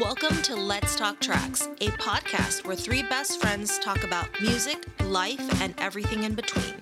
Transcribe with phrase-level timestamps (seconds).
[0.00, 5.62] Welcome to Let's Talk Tracks, a podcast where three best friends talk about music, life,
[5.62, 6.74] and everything in between.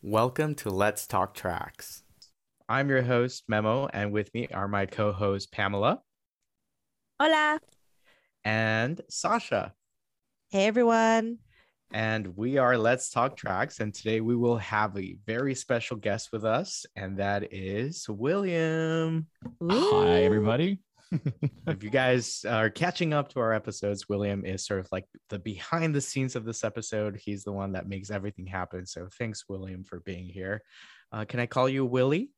[0.00, 2.02] Welcome to Let's Talk Tracks.
[2.68, 6.00] I'm your host, Memo, and with me are my co hosts, Pamela
[7.20, 7.60] Hola.
[8.44, 9.74] and Sasha.
[10.50, 11.38] Hey, everyone.
[11.94, 13.80] And we are Let's Talk Tracks.
[13.80, 19.26] And today we will have a very special guest with us, and that is William.
[19.62, 20.80] Hi, everybody.
[21.66, 25.38] if you guys are catching up to our episodes, William is sort of like the
[25.38, 27.20] behind the scenes of this episode.
[27.22, 28.86] He's the one that makes everything happen.
[28.86, 30.62] So thanks, William, for being here.
[31.12, 32.30] Uh, can I call you Willie?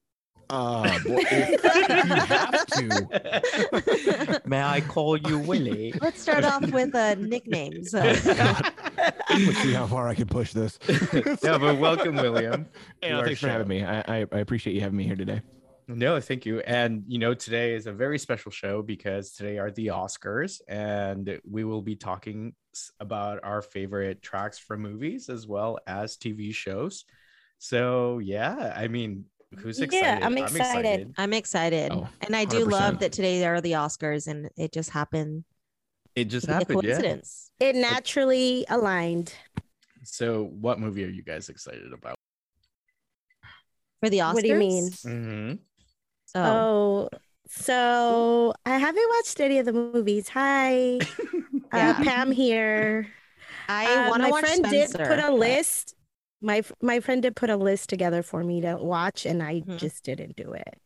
[0.51, 4.43] Uh, well, you have to.
[4.45, 5.95] May I call you Willie?
[6.01, 7.95] Let's start off with uh, nicknames.
[7.95, 10.79] Uh, Let's see how far I can push this.
[11.43, 12.67] yeah, but welcome, William.
[13.01, 13.85] Hey, to no, our thanks for having me.
[13.85, 15.43] I, I, I appreciate you having me here today.
[15.87, 16.61] No, thank you.
[16.61, 21.41] And you know, today is a very special show because today are the Oscars, and
[21.49, 22.55] we will be talking
[23.01, 27.05] about our favorite tracks from movies as well as TV shows.
[27.59, 29.27] So yeah, I mean,
[29.59, 30.03] who's excited?
[30.03, 30.25] Yeah, excited?
[30.27, 31.15] I'm excited.
[31.19, 31.93] I'm excited.
[31.93, 35.45] Oh, and I do love that today there are the Oscars and it just happened
[36.17, 36.83] It just to be a happened.
[37.61, 37.69] Yeah.
[37.69, 39.33] It naturally aligned.
[40.05, 42.15] So, what movie are you guys excited about?
[44.01, 44.35] For the Oscars.
[44.35, 44.91] What do you mean?
[44.91, 45.53] Mm-hmm.
[46.37, 46.41] Oh.
[47.13, 50.29] Oh, so I haven't watched any of the movies.
[50.31, 50.99] Hi,
[51.73, 51.91] Yeah.
[51.99, 53.09] uh, Pam here.
[53.69, 55.95] I Uh, want to my watch friend Spencer, did put a but- list.
[56.43, 59.79] My my friend did put a list together for me to watch, and I Mhm.
[59.79, 60.79] just didn't do it.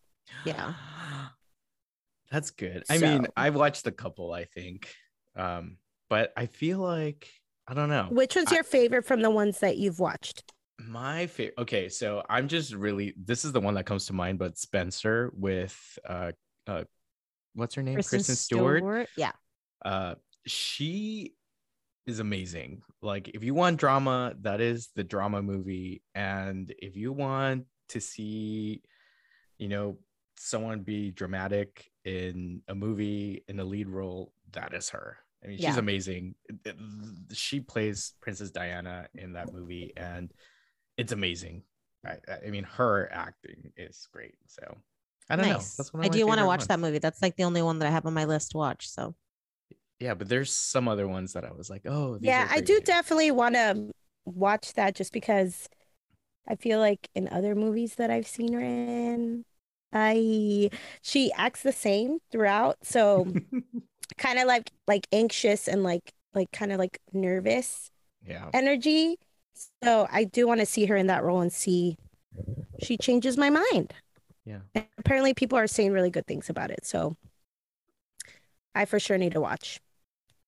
[0.45, 0.75] Yeah.
[2.31, 2.85] That's good.
[2.89, 4.95] I mean, I've watched a couple, I think.
[5.39, 5.79] Um,
[6.11, 7.29] but I feel like
[7.67, 8.09] I don't know.
[8.11, 10.43] Which one's I- your favorite from the ones that you've watched?
[10.81, 11.55] My favorite.
[11.59, 13.15] Okay, so I'm just really.
[13.17, 16.33] This is the one that comes to mind, but Spencer with uh,
[16.67, 16.85] uh,
[17.55, 17.95] what's her name?
[17.95, 19.09] Kristen, Stewart.
[19.17, 19.33] Yeah.
[19.85, 20.15] Uh,
[20.47, 21.35] she
[22.07, 22.83] is amazing.
[23.03, 28.01] Like, if you want drama, that is the drama movie, and if you want to
[28.01, 28.83] see,
[29.59, 29.99] you know,
[30.39, 35.19] someone be dramatic in a movie in a lead role, that is her.
[35.45, 35.79] I mean, she's Yeah.
[35.79, 36.35] amazing.
[36.49, 40.33] It- it- She plays Princess Diana in that movie, and
[40.97, 41.63] it's amazing.
[42.05, 44.37] I, I- I mean, her acting is great.
[44.47, 44.63] So
[45.31, 45.59] I don't know.
[45.77, 46.99] That's one of I do want to favorite watch that movie.
[46.99, 48.89] That's like the only one that I have on my list to watch.
[48.89, 49.15] So
[50.01, 52.61] Yeah, but there's some other ones that I was like, oh, these yeah, are I
[52.61, 52.85] do too.
[52.85, 53.91] definitely want to
[54.25, 55.69] watch that just because
[56.49, 59.45] I feel like in other movies that I've seen her in,
[59.93, 60.71] I
[61.03, 62.79] she acts the same throughout.
[62.85, 63.35] So
[64.17, 67.91] kind of like like anxious and like like kind of like nervous
[68.27, 68.51] yeah.
[68.53, 69.17] energy.
[69.83, 71.97] So I do want to see her in that role and see
[72.83, 73.95] she changes my mind.
[74.45, 74.61] Yeah.
[74.75, 76.87] And apparently people are saying really good things about it.
[76.87, 77.17] So
[78.75, 79.81] I for sure need to watch.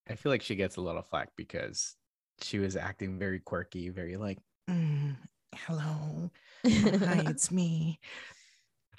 [0.09, 1.97] I feel like she gets a lot of flack because
[2.43, 4.39] she was acting very quirky, very like,
[4.69, 5.17] "Mm,
[5.55, 6.31] hello,
[6.65, 7.99] hi, it's me.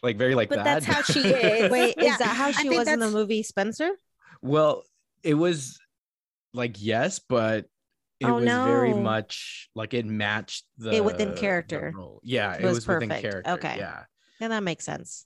[0.04, 0.64] Like very like But that.
[0.64, 1.72] that's how she is.
[1.72, 3.92] wait, Yeah, is that how she think was in the movie Spencer?
[4.42, 4.84] Well,
[5.24, 5.80] it was
[6.54, 7.66] like yes, but
[8.20, 11.94] it Oh, was very much like it matched the It within character.
[12.24, 13.22] Yeah, It it was was, within perfect.
[13.22, 13.52] character.
[13.54, 13.76] Okay.
[13.78, 14.04] Yeah.
[14.40, 15.26] Yeah, that makes sense.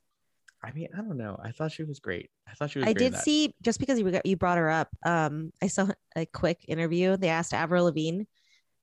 [0.64, 1.38] I mean, I don't know.
[1.42, 2.30] I thought she was great.
[2.48, 4.90] I thought she was I did see just because you you brought her up.
[5.06, 7.18] Um, I saw a quick interview.
[7.18, 8.24] They asked Avril Lavigne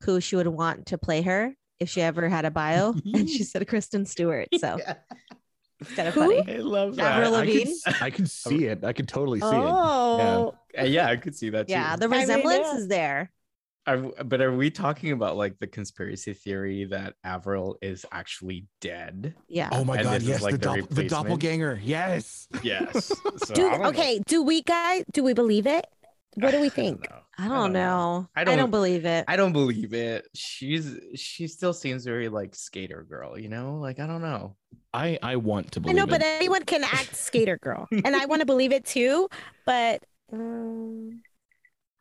[0.05, 3.43] who she would want to play her if she ever had a bio, and she
[3.45, 4.49] said Kristen Stewart.
[4.59, 4.95] So Yeah,
[5.83, 6.45] it's kind of funny.
[6.49, 7.13] I love that.
[7.19, 7.71] Avril I can, Lavigne?
[7.87, 8.85] s- I can see it.
[8.85, 9.53] I can totally see it.
[9.53, 11.73] Oh, Uh, yeah, I could see that too.
[11.75, 12.77] Yeah, the mean, resemblance yeah.
[12.79, 13.31] is there.
[13.85, 19.35] Are, but are we talking about like the conspiracy theory that Avril is actually dead?
[19.49, 19.71] Yeah.
[19.73, 21.81] Oh my And god, yes, like the, the doppel- the doppelganger.
[21.83, 22.47] Yes.
[22.63, 23.11] Yes.
[23.45, 23.89] So do I don't know.
[23.89, 24.21] okay.
[24.27, 25.03] Do we guys?
[25.13, 25.85] Do we believe it?
[26.35, 27.11] What do we I don't think?
[27.11, 27.17] know.
[27.39, 28.29] I don't know.
[28.37, 29.25] I I don't- don't believe it.
[29.27, 30.29] I don't believe it.
[30.33, 33.79] She's she still seems very like skater girl, you know?
[33.79, 34.55] Like I don't know.
[34.95, 36.11] I I want to I know, it.
[36.11, 39.29] but anyone can act skater girl, and I want to believe it too.
[39.65, 40.03] But
[40.33, 41.23] um,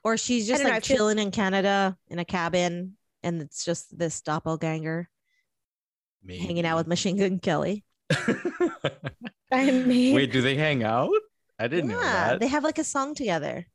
[0.04, 3.64] Or she's just don't know, like feel- chilling in Canada in a cabin, and it's
[3.64, 5.10] just this doppelganger
[6.24, 6.40] Maybe.
[6.46, 7.84] hanging out with Machine Gun Kelly.
[9.52, 11.10] I mean, Wait, do they hang out?
[11.60, 12.40] I didn't know yeah, that.
[12.40, 13.68] they have like a song together.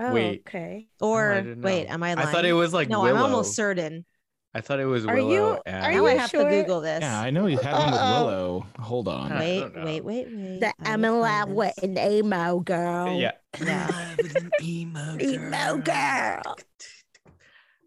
[0.00, 0.42] oh, Wait.
[0.46, 0.88] okay.
[1.00, 2.28] Or didn't wait, am I I lying?
[2.28, 3.16] thought it was like no, Willow.
[3.16, 4.04] I'm almost certain.
[4.54, 5.30] I thought it was Are Willow.
[5.32, 5.76] you- and...
[5.76, 6.44] are Now I you have sure?
[6.44, 7.00] to Google this.
[7.00, 8.24] yeah, I know he's had one with Uh-oh.
[8.26, 8.66] Willow.
[8.78, 9.32] Hold on.
[9.32, 9.84] I wait, don't know.
[9.86, 10.60] wait, wait, wait.
[10.60, 11.84] The I will Emma find what this.
[11.84, 13.18] an emo girl.
[13.18, 13.32] Yeah.
[13.64, 14.14] Yeah.
[14.62, 16.56] emo Emo girl.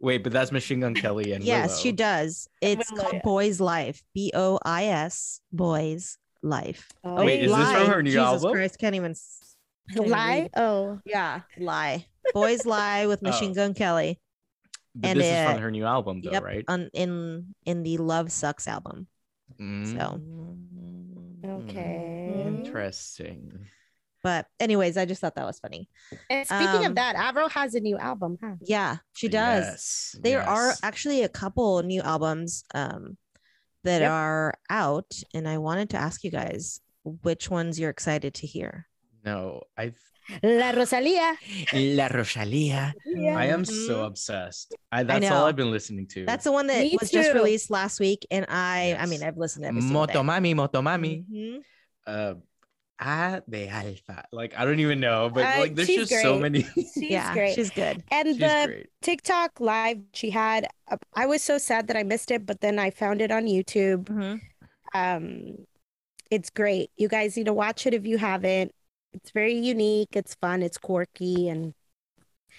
[0.02, 1.96] Wait, but that's Machine Gun Kelly and Yes, she Willow.
[1.98, 2.48] does.
[2.62, 3.22] It's Willow, called yeah.
[3.24, 4.04] Boys Life.
[4.14, 6.90] B O I S Boys life.
[7.04, 7.76] Oh, Wait, is this Lie.
[7.76, 8.54] from her new Jesus album?
[8.54, 9.12] Christ, can't even.
[9.12, 9.56] s-
[9.90, 10.40] can't even lie?
[10.42, 10.50] read.
[10.58, 12.06] Oh, Yeah, lie.
[12.34, 13.30] Boys lie with oh.
[13.30, 13.56] Machine Oh.
[13.56, 14.20] Gun Kelly.
[14.96, 16.64] But And this is from her new album, though, yep, right?
[16.68, 19.08] on in in the Love Sux album.
[19.60, 20.22] so.
[21.44, 22.02] okay.
[22.48, 23.68] Interesting.
[24.24, 25.88] But anyways, I just thought that was funny.
[26.30, 28.56] And speaking Um, of that, Avril has a new album, huh?
[28.62, 29.66] Yeah, she does.
[29.66, 33.18] Yes, There are actually a couple new albums um
[33.84, 34.12] that Yep.
[34.12, 38.88] are out, and I wanted to ask you guys which ones you're excited to hear.
[39.24, 40.00] No, I've
[40.44, 41.36] La Rosalia.
[41.74, 42.94] La Rosalia.
[43.06, 43.38] Yeah.
[43.38, 44.08] I am so Mhm.
[44.08, 44.76] obsessed.
[44.92, 45.46] I, that's all.
[45.46, 46.26] I've been listening to.
[46.26, 49.38] That's the one that Me was just released last week, and I, I mean, I've
[49.38, 50.14] listened to every single day.
[50.14, 51.26] Motomami, Motomami.
[51.30, 51.62] Mhm.
[52.08, 52.34] Uh,
[52.98, 54.24] A de Alfa.
[54.32, 56.64] Like I don't even know, but Uh, like there's she's just so many.
[56.96, 57.56] She's yeah, great.
[57.56, 58.02] she's good.
[58.10, 58.88] and She's the great.
[59.02, 62.80] TikTok live she had, uh, I was so sad that I missed it, but then
[62.80, 64.06] I found it on YouTube.
[64.06, 64.40] Mhm.
[64.94, 65.66] Um,
[66.32, 66.90] it's great.
[66.96, 68.72] You guys need to watch it if you haven't.
[69.16, 70.10] It's very unique.
[70.14, 70.62] It's fun.
[70.62, 71.74] It's quirky, and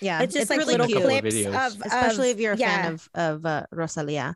[0.01, 2.57] Yeah, it's just like really little cute, Couple of clips of, especially if you're a
[2.57, 4.35] yeah, fan of of uh, Rosalia.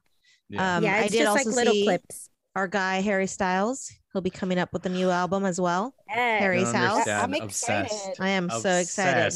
[0.49, 0.77] Yeah.
[0.77, 2.29] Um, yeah, I did just like also little see clips.
[2.57, 3.91] our guy Harry Styles.
[4.13, 5.95] He'll be coming up with a new album as well.
[6.09, 6.39] Yeah.
[6.41, 7.07] Harry's house.
[7.07, 7.91] I'm excited.
[7.93, 8.21] Obsessed.
[8.21, 9.33] I am so excited.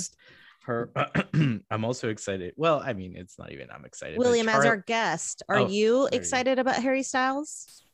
[0.67, 0.91] Her,
[1.71, 2.55] I'm also excited.
[2.57, 3.69] Well, I mean, it's not even.
[3.71, 4.17] I'm excited.
[4.17, 6.17] but William, as our guest, are Oh, you sorry.
[6.17, 7.85] excited about Harry Styles?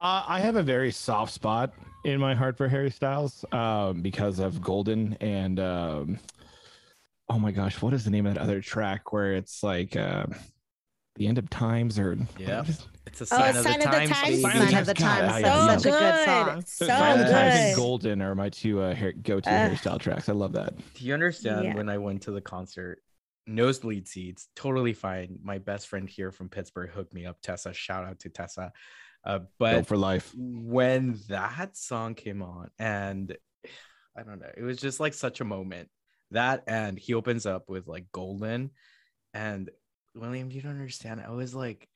[0.00, 1.74] Uh, I have a very soft spot
[2.04, 6.18] in my heart for Harry Styles um, because of Golden and um,
[7.28, 10.24] oh my gosh, what is the name of that other track where it's like uh,
[11.16, 12.60] the end of times or Yeah.
[12.60, 14.10] what is- It's a Oh, sign, of, Sign the of the times.
[14.10, 14.40] Times.
[14.42, 15.32] Sign of the Sign of the God, Times.
[15.32, 15.66] I- So yeah.
[15.66, 16.24] That's good good.
[16.24, 16.64] song.
[16.66, 17.76] So Sign of the Times and.
[17.76, 20.28] Golden are my two uh, hair- go-to Uh, Harry Style tracks.
[20.30, 20.74] I love that.
[20.94, 21.74] Do you understand Yeah.
[21.74, 23.02] when I went to the concert?
[23.46, 25.38] Nosebleed seats, totally fine.
[25.42, 27.38] My best friend here from Pittsburgh hooked me up.
[27.42, 28.72] Tessa, shout out to Tessa.
[29.24, 30.32] Uh, Go but for life.
[30.36, 33.36] when that song came on, and
[34.16, 35.88] I don't know, it was just like such a moment.
[36.32, 38.70] That and he opens up with like Golden,
[39.34, 39.70] and
[40.14, 41.20] William, you don't understand.
[41.20, 41.88] I was like,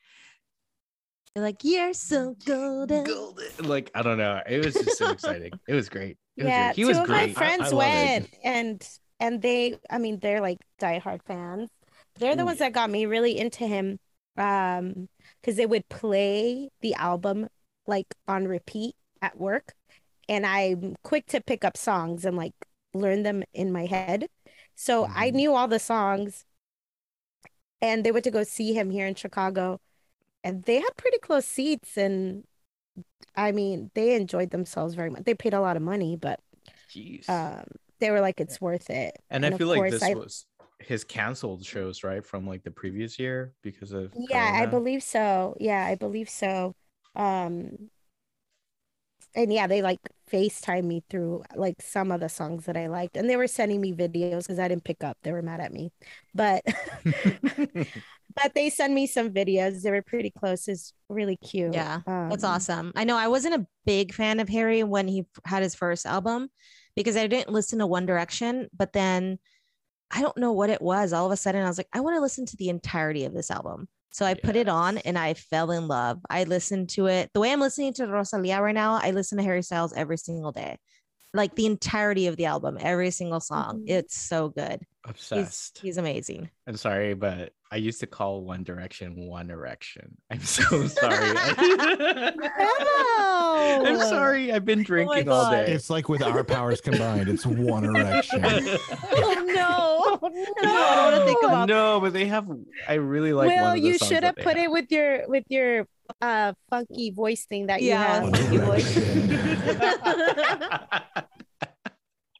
[1.34, 3.04] You're like, you're so golden.
[3.04, 3.44] Golden.
[3.58, 4.40] Like I don't know.
[4.48, 5.60] It was just so exciting.
[5.68, 6.16] It was great.
[6.36, 6.76] It was yeah, great.
[6.76, 7.30] He two was of my great.
[7.36, 8.14] I- friends I love it.
[8.14, 8.88] went, and
[9.20, 11.70] and they, I mean, they're like diehard fans.
[12.18, 12.66] They're the Ooh, ones yeah.
[12.66, 13.98] that got me really into him,
[14.36, 15.08] um,
[15.44, 17.48] because they would play the album
[17.86, 19.74] like on repeat at work,
[20.28, 22.54] and I'm quick to pick up songs and like
[22.94, 24.28] learn them in my head.
[24.76, 25.34] So I Mhm.
[25.34, 26.44] knew all the songs,
[27.80, 29.80] and they went to go see him here in Chicago,
[30.44, 32.44] and they had pretty close seats, and
[33.36, 35.24] I mean, they enjoyed themselves very much.
[35.24, 36.40] They paid a lot of money, but
[36.88, 37.26] Jeez.
[37.28, 37.64] um
[38.00, 40.46] they were like it's worth it and, and I feel like this I- was
[40.80, 45.56] his canceled shows, right, from like the previous year because of yeah i believe so.
[45.60, 46.74] Yeah i believe so.
[47.16, 47.90] Um
[49.34, 49.98] and yeah they like
[50.30, 53.80] facetime me through like some of the songs that i liked and they were sending
[53.80, 55.16] me videos because i didn't pick up.
[55.22, 55.92] They were mad at me.
[56.34, 56.62] But
[58.34, 59.82] but they sent me some videos.
[59.82, 60.66] They were pretty close.
[60.68, 61.74] It's really cute.
[61.74, 62.92] Yeah, That's Um, awesome.
[62.96, 66.50] I know I wasn't a big fan of Harry when he had his first album
[66.96, 69.38] because I didn't listen to One Direction, but then
[70.14, 71.12] I don't know what it was.
[71.12, 73.34] All of a sudden, I was like, I want to listen to the entirety of
[73.34, 73.88] this album.
[74.12, 76.20] So I put it on and I fell in love.
[76.30, 79.00] I listened to it the way I'm listening to Rosalia right now.
[79.02, 80.78] I listen to Harry Styles every single day,
[81.32, 83.80] like the entirety of the album, every single song.
[83.80, 83.90] Mhm.
[83.90, 84.86] It's so good.
[85.06, 85.78] He's, Obsessed.
[85.82, 86.48] he's amazing.
[86.66, 90.16] I'm sorry, but I used to call One Direction One Erection.
[90.30, 91.36] I'm so sorry.
[93.86, 94.50] I'm sorry.
[94.52, 95.66] I've been drinking all day.
[95.72, 98.42] It's like with our powers combined, it's one erection.
[99.16, 100.28] Oh no,
[100.62, 102.48] no, I don't want to think about no, but they have.
[102.88, 103.48] I really like.
[103.48, 104.64] Will, one of the you songs should have put have.
[104.64, 105.86] it with your with your
[106.20, 111.24] uh funky voice thing that Yeah, you One have.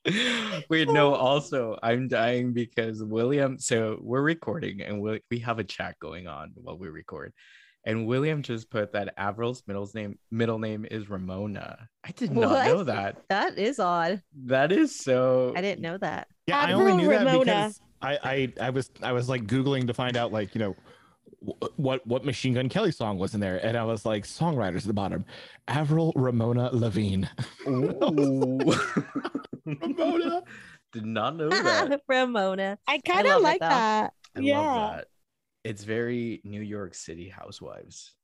[0.05, 0.63] Funky voice.
[0.69, 1.15] Wait, no.
[1.15, 3.59] Also, I'm dying because William.
[3.59, 7.33] So we're recording, and we we have a chat going on while we record,
[7.87, 11.89] and William just put that Avril's middle name middle name is Ramona.
[12.05, 12.67] I did not What?
[12.67, 13.23] know that.
[13.31, 14.23] That is odd.
[14.45, 15.53] That is so.
[15.57, 16.29] I didn't know that.
[16.47, 19.95] Yeah, I only knew that because I, I I was I was like googling to
[19.95, 20.77] find out like you know
[21.77, 24.85] what what Machine Gun Kelly song was in there, and I was like songwriters at
[24.85, 25.25] the bottom,
[25.69, 27.25] Avril Ramona Lavigne.
[29.69, 29.77] Ooh.
[29.81, 30.43] Ramona.
[30.93, 32.01] Did not know that.
[32.09, 32.79] Ramona.
[32.87, 34.13] I kind of like that.
[34.37, 34.59] I yeah.
[34.61, 35.07] love that.
[35.65, 38.15] It's very New York City Housewives.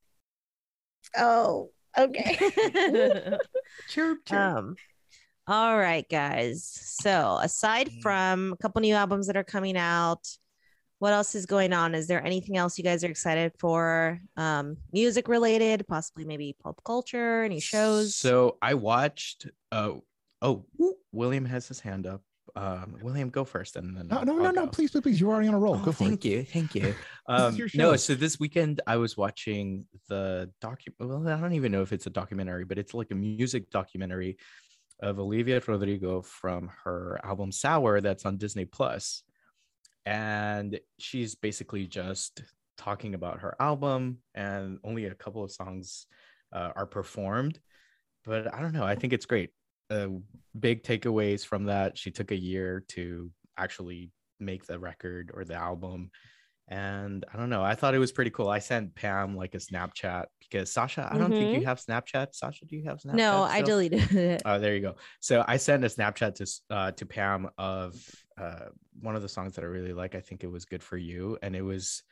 [1.17, 2.37] Oh, okay.
[3.89, 4.75] Chirp, um
[5.47, 8.01] all right guys so aside Mm.
[8.03, 10.25] from a couple new albums that are coming out
[10.99, 11.95] what else is going on?
[11.95, 14.19] Is there anything else you guys are excited for?
[14.37, 18.13] Um, music related, possibly maybe pop culture, any shows?
[18.13, 19.47] So I watched.
[19.71, 19.93] Uh,
[20.43, 20.65] oh,
[21.11, 22.21] William has his hand up.
[22.55, 24.67] Um, William, go first, and then No, no, I'll no, no.
[24.67, 25.21] Please, please, please.
[25.21, 25.75] You're already on a roll.
[25.75, 26.29] Oh, Go for thank it.
[26.29, 26.93] you, thank you.
[27.27, 30.97] Um, no, so this weekend I was watching the document.
[30.99, 34.37] Well, I don't even know if it's a documentary, but it's like a music documentary
[35.01, 39.23] of Olivia Rodrigo from her album Sour that's on Disney Plus,
[40.05, 42.43] and she's basically just
[42.77, 46.07] talking about her album, and only a couple of songs
[46.51, 47.59] uh, are performed.
[48.25, 48.83] But I don't know.
[48.83, 49.51] I think it's great.
[49.91, 50.07] Uh,
[50.59, 51.97] big takeaways from that.
[51.97, 56.09] She took a year to actually make the record or the album.
[56.67, 58.47] And i don't know i thought it was pretty cool.
[58.47, 62.27] I sent pam like a snapchat because sasha i don't think you have snapchat.
[62.33, 64.41] Sasha do you have snapchat no, I deleted it.
[64.45, 64.95] oh there you go.
[65.19, 66.45] So i sent a snapchat to
[66.75, 67.95] uh, to pam of
[68.39, 68.67] uh,
[69.01, 70.15] one of the songs that i really like.
[70.15, 71.37] I think it was good for you.
[71.43, 72.03] And it was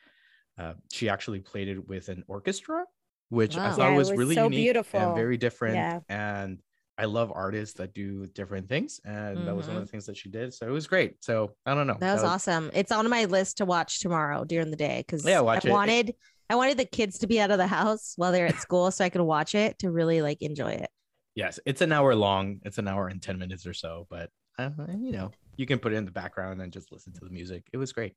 [0.58, 2.84] uh, she actually played it with an orchestra
[3.30, 5.00] which i thought Yeah, was, was really so unique beautiful.
[5.00, 5.76] and very different.
[5.76, 6.00] Yeah.
[6.08, 6.58] and
[7.00, 9.86] I love artists that do different things, and that was one of Mhm.
[9.86, 10.52] the things that she did.
[10.52, 11.24] So it was great.
[11.24, 11.96] So I don't know.
[11.98, 12.70] That was awesome.
[12.74, 15.72] It's on my list to watch tomorrow during the day because Yeah, watch I it.
[15.72, 16.14] wanted
[16.50, 19.02] I wanted the kids to be out of the house while they're at school so
[19.02, 20.90] I could watch it to really like enjoy it.
[21.34, 22.60] Yes, it's an hour long.
[22.64, 24.28] It's an hour and ten minutes or so, but
[24.58, 27.30] uh, you know you can put it in the background and just listen to the
[27.30, 27.64] music.
[27.72, 28.14] It was great.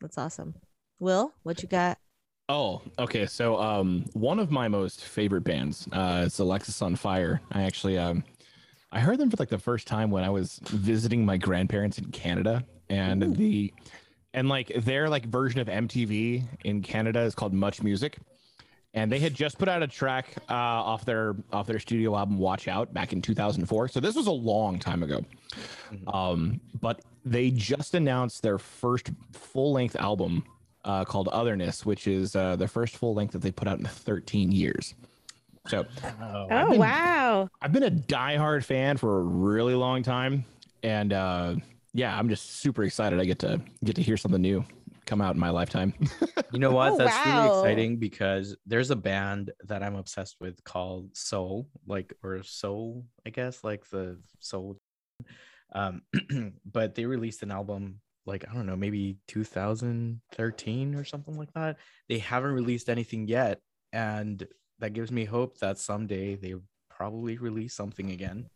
[0.00, 0.54] That's awesome.
[0.98, 1.98] Will, what you got?
[2.48, 3.26] Oh, okay.
[3.26, 7.40] So, um, one of my most favorite bands, uh, it's Alexisonfire.
[7.52, 8.24] I actually, um,
[8.90, 12.10] I heard them for like the first time when I was visiting my grandparents in
[12.10, 13.34] Canada, and Ooh.
[13.34, 13.72] the,
[14.34, 18.18] and like their like version of MTV in Canada is called Much Music,
[18.92, 22.36] and they had just put out a track uh, off their off their studio album
[22.38, 23.88] Watch Out back in 2004.
[23.88, 25.24] So this was a long time ago,
[25.90, 26.14] Mhm.
[26.14, 30.44] um, but they just announced their first full length album
[30.84, 33.84] uh, called Otherness, which is uh, the first full length that they put out in
[33.84, 34.94] 13 years.
[35.68, 35.84] So
[36.20, 37.48] Oh, Oh been- wow.
[37.60, 40.44] I've been a diehard fan for a really long time,
[40.82, 41.54] and uh,
[41.94, 43.20] yeah, I'm just super excited.
[43.20, 44.64] I get to get to hear something new
[45.04, 45.92] come out in my lifetime.
[46.52, 46.92] you know what?
[46.92, 52.12] Oh, That's really exciting because there's a band that I'm obsessed with called Soul, like
[52.22, 54.78] or Soul, I guess, like the Soul.
[55.74, 56.02] Um,
[56.64, 61.76] but they released an album like I don't know, maybe 2013 or something like that.
[62.08, 63.60] They haven't released anything yet,
[63.92, 64.46] and
[64.78, 66.54] that gives me hope that someday they
[66.90, 68.46] probably release something again.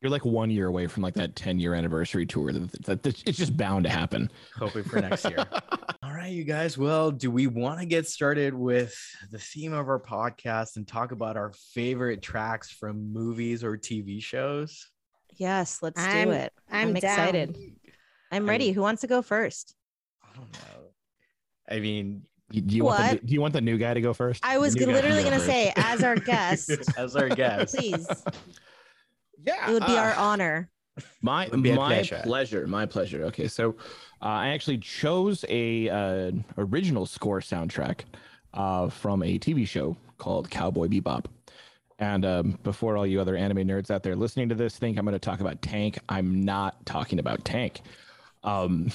[0.00, 2.52] You're like one year away from like that 10 year anniversary tour.
[2.52, 4.30] That, that, that- it's just bound to happen.
[4.56, 5.44] Hoping for next year.
[6.04, 6.78] All right, you guys.
[6.78, 8.94] Well, do we want to get started with
[9.32, 14.22] the theme of our podcast and talk about our favorite tracks from movies or TV
[14.22, 14.88] shows?
[15.36, 16.52] Yes, let's I'm- do it.
[16.70, 16.96] I'm, down.
[16.98, 17.58] excited.
[18.30, 18.66] I'm I ready.
[18.66, 19.74] mean- Who wants to go first?
[20.22, 20.88] I don't know.
[21.70, 24.12] I mean, Do you, want the, new- do you want the new guy to go
[24.14, 24.44] first?
[24.44, 28.06] I was The literally going to say, as our guest, as our guest, please,
[29.44, 30.30] yeah, it would be our ah.
[30.30, 30.70] honor.
[31.22, 32.20] My Would be a my pleasure.
[32.24, 32.66] pleasure.
[32.66, 33.24] My pleasure.
[33.26, 33.76] Okay, so
[34.20, 38.00] uh, I actually chose a uh, original score soundtrack
[38.54, 41.26] uh, from a TV show called Cowboy Bebop.
[42.00, 45.04] And um, before all you other anime nerds out there listening to this think I'm
[45.04, 47.80] going to talk about Tank, I'm not talking about Tank.
[48.48, 48.90] Um,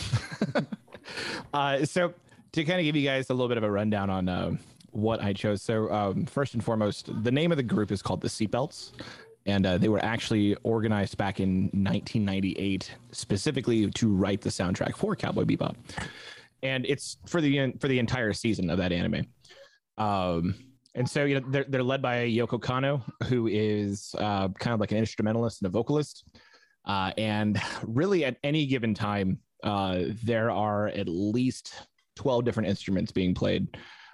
[1.53, 2.13] uh, so
[2.53, 4.55] to kind of give you guys a little bit of a rundown on uh,
[4.91, 5.61] what I chose.
[5.61, 8.91] So um, first and foremost, the name of the group is called the Seatbelts
[9.45, 15.15] and uh, they were actually organized back in 1998 specifically to write the soundtrack for
[15.15, 15.75] Cowboy Bebop,
[16.61, 19.27] and it's for the for the entire season of that anime.
[19.97, 20.55] Um,
[20.95, 24.79] and so you know they're they're led by Yoko Kanno, who is uh, kind of
[24.79, 26.25] like an instrumentalist and a vocalist,
[26.85, 31.73] uh, and really at any given time uh, there are at least
[32.17, 33.67] 12 different instruments being played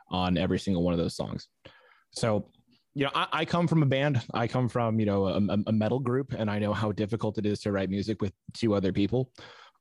[0.10, 1.48] on every single one of those songs.
[2.12, 2.46] So
[2.96, 4.22] you know, I, I come from a band.
[4.34, 7.38] I come from you know a, a- a metal group, and I know how difficult
[7.38, 9.32] it is to write music with two other people.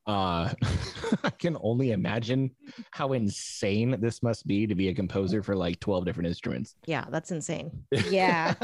[0.06, 0.52] Uh,
[1.24, 2.50] I can only imagine
[2.92, 6.76] how insane this must be to be a composer for like twelve different instruments.
[6.86, 7.84] Yeah, that's insane.
[8.10, 8.54] Yeah.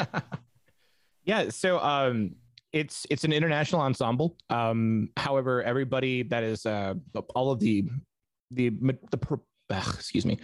[1.25, 1.49] yeah.
[1.49, 2.37] So um,
[2.75, 4.37] it's it's an international ensemble.
[4.51, 6.95] Um, however, everybody that is uh,
[7.35, 7.85] all of the
[8.51, 8.71] the
[9.11, 9.41] the pro-
[9.71, 10.39] ugh, excuse me,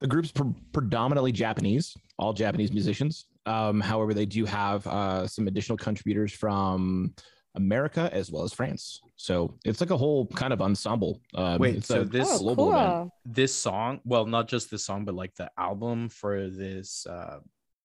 [0.00, 3.26] the group's pre- predominantly Japanese, all Japanese musicians.
[3.46, 7.14] Um, however, they do have uh, some additional contributors from
[7.54, 9.00] America as well as France.
[9.16, 11.20] So it's like a whole kind of ensemble.
[11.36, 13.10] Um, Wait, it's so a this- oh, global cool.
[13.24, 17.38] this song, well, not just this song, but like the album for this uh,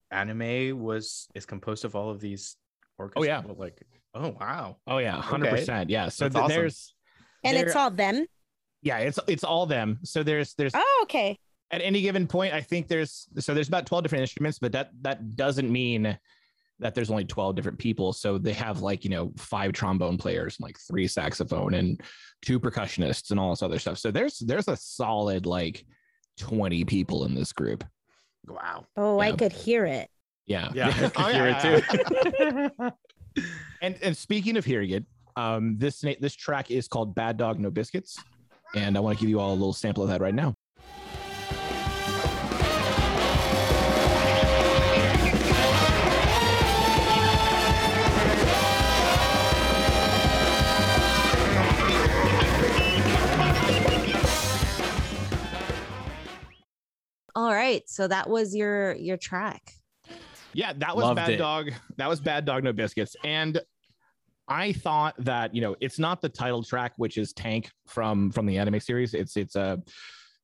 [0.10, 2.56] anime was is composed of all of these
[3.00, 3.24] orchestras.
[3.24, 3.42] Oh, yeah.
[3.58, 3.82] like
[4.14, 5.58] oh wow, Oh yeah, hundred Okay.
[5.60, 5.90] percent.
[5.90, 6.10] Yeah.
[6.10, 6.56] So th- awesome.
[6.56, 6.94] there's
[7.44, 8.26] And it's all them.
[8.82, 10.00] Yeah, it's it's all them.
[10.04, 11.38] So there's there's Oh, okay.
[11.72, 14.92] at any given point, I think there's so there's about 12 different instruments, but that
[15.02, 16.18] that doesn't mean
[16.82, 18.14] that there's only 12 different people.
[18.14, 22.02] So they have like, you know, five trombone players, and like three saxophone and
[22.42, 23.98] two percussionists and all this other stuff.
[23.98, 25.86] So there's there's a solid like
[26.40, 27.84] 20 people in this group.
[28.48, 28.86] Wow.
[28.96, 30.10] Oh, I could hear it.
[30.50, 30.70] Yeah.
[30.74, 32.92] Yeah, I could Oh, hear it
[33.38, 33.44] too.
[33.82, 35.06] and and speaking of hearing it,
[35.38, 38.18] um, this na- this track is called Bad Dog No Biscuits,
[38.76, 40.56] and I want to give you all a little sample of that right now.
[57.36, 57.88] All right.
[57.88, 59.74] So that was your your track.
[60.54, 61.38] Yeah, that was Loved Bad it.
[61.38, 61.72] Dog.
[61.98, 63.60] That was Bad Dog No Biscuits, and
[64.48, 68.46] I thought that you know it's not the title track, which is Tank from from
[68.46, 69.14] the anime series.
[69.14, 69.82] It's it's a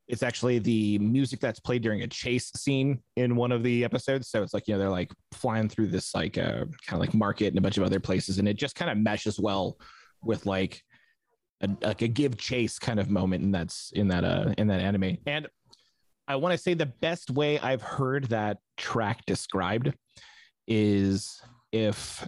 [0.08, 4.30] it's actually the music that's played during a chase scene in one of the episodes.
[4.30, 7.14] So it's like you know they're like flying through this like uh, kind of like
[7.14, 9.78] market and a bunch of other places, and it just kind of meshes well
[10.24, 10.82] with like
[11.62, 14.82] a, like a give chase kind of moment, and that's in that uh in that
[14.82, 15.18] anime.
[15.26, 15.48] And
[16.28, 19.94] I want to say the best way I've heard that track described
[20.68, 21.40] is
[21.72, 22.28] if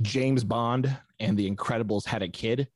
[0.00, 2.68] James Bond and the Incredibles had a kid,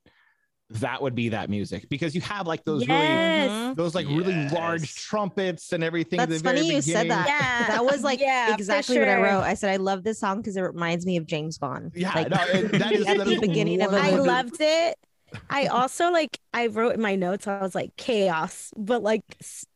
[0.71, 3.51] that would be that music because you have like those really yes.
[3.51, 3.77] Mhm.
[3.77, 6.19] those like really large trumpets and everything.
[6.19, 7.29] at That's funny you said that.
[7.29, 7.69] Yeah.
[7.77, 9.43] That was like Yeah, for exactly what I wrote.
[9.43, 11.93] I said I love this song because it reminds me of James Bond.
[11.95, 14.23] Yeah, like, no, it- that is- at the beginning of one a I of movie.
[14.27, 14.99] the- loved it.
[15.51, 19.23] I also like I wrote in my notes I was like chaos, but like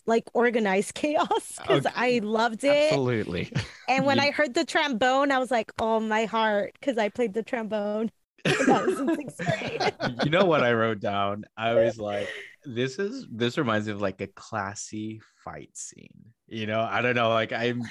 [0.07, 1.87] like organized chaos because.
[1.95, 2.93] I loved it.
[2.93, 3.53] Absolutely.
[3.89, 7.09] And when You- I heard the trombone, I was like, "Oh my heart," because I
[7.09, 8.11] played the trombone.
[8.45, 9.95] when I was in sixth grade.
[10.25, 11.45] you know what I wrote down?
[11.59, 12.27] I was like,
[12.65, 16.33] this is this reminds me of like a classy fight scene.
[16.49, 17.83] You know, I don't know, like I'm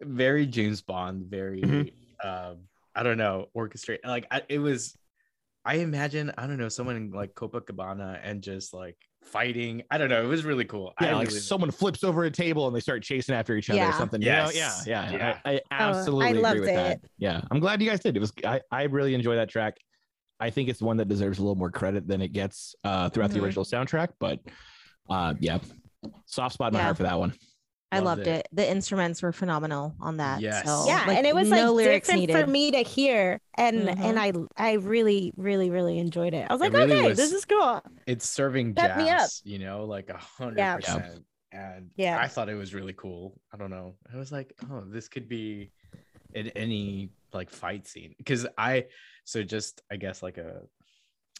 [0.00, 1.92] very James Bond, very Mhm.
[2.24, 2.60] um,
[2.94, 3.98] I don't know, orchestrate.
[4.04, 4.96] Like I, it was
[5.64, 9.82] I imagine, I don't know, someone in like Copacabana and just like fighting.
[9.90, 10.92] I don't know, it was really cool.
[11.00, 13.70] Yeah, I like really- someone flips over a table and they start chasing after each
[13.70, 14.20] other or something.
[14.20, 14.54] Yes.
[14.54, 14.66] You know?
[14.86, 15.38] Yeah, yeah, Yeah.
[15.44, 17.00] I, I absolutely agree loved with that.
[17.18, 18.16] Yeah, I'm glad you guys did.
[18.16, 19.76] It was I, I really enjoy that track.
[20.40, 23.30] I think it's one that deserves a little more credit than it gets uh, throughout
[23.30, 23.34] Mhm.
[23.34, 24.08] the original soundtrack.
[24.18, 24.40] But
[25.08, 25.58] uh, yeah,
[26.26, 26.84] soft spot in my Yeah.
[26.86, 27.32] heart for that one.
[27.92, 28.40] I Loved loved it.
[28.40, 28.48] it.
[28.52, 30.40] The instruments were phenomenal on that.
[30.40, 30.64] Yes.
[30.66, 32.40] So, yeah, and it was like no lyrics different needed.
[32.44, 36.46] for me to hear, and and I I really really really enjoyed it.
[36.48, 37.82] I was It like, really okay, was- this is cool.
[38.06, 39.18] it's serving Pep me up.
[39.20, 40.76] jazz, you know, like a hundred Yeah.
[40.76, 41.24] percent.
[41.52, 42.18] And Yeah.
[42.18, 43.38] I thought it was really cool.
[43.52, 43.96] I don't know.
[44.12, 45.70] I was like, oh, this could be
[46.34, 48.14] in any like fight scene.
[48.16, 48.86] Because I
[49.24, 50.62] so just I guess like a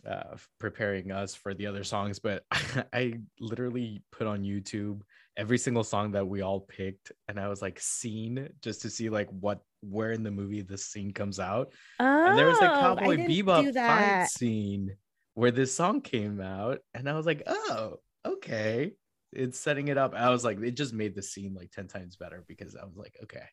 [0.07, 2.45] uh preparing us for the other songs, but
[2.93, 5.01] I literally put on YouTube
[5.37, 9.09] every single song that we all picked and I was like scene just to see
[9.09, 12.71] like what where in the movie this scene comes out Oh, and there was a
[12.71, 14.97] I cowboy bebop fight scene
[15.35, 18.93] where this song came out and i was like oh okay
[19.33, 22.17] it's setting it up i was like it just made the scene like 10 times
[22.17, 23.47] better because i was like okay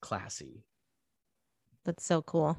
[0.00, 0.62] classy
[1.84, 2.56] That's so cool.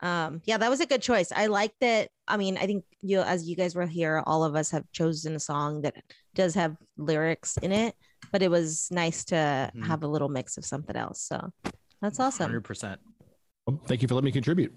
[0.00, 1.32] Um, yeah, that was a good choice.
[1.34, 2.10] I like that.
[2.28, 5.34] I mean, I think you, as you guys were here, all of us have chosen
[5.34, 5.94] a song that
[6.36, 7.94] does have lyrics in it,
[8.30, 9.86] but it was nice to Mhm.
[9.86, 11.20] have a little mix of something else.
[11.22, 11.52] So
[12.00, 12.44] that's awesome.
[12.50, 13.00] 100%
[13.66, 14.72] Well, thank you for letting me contribute.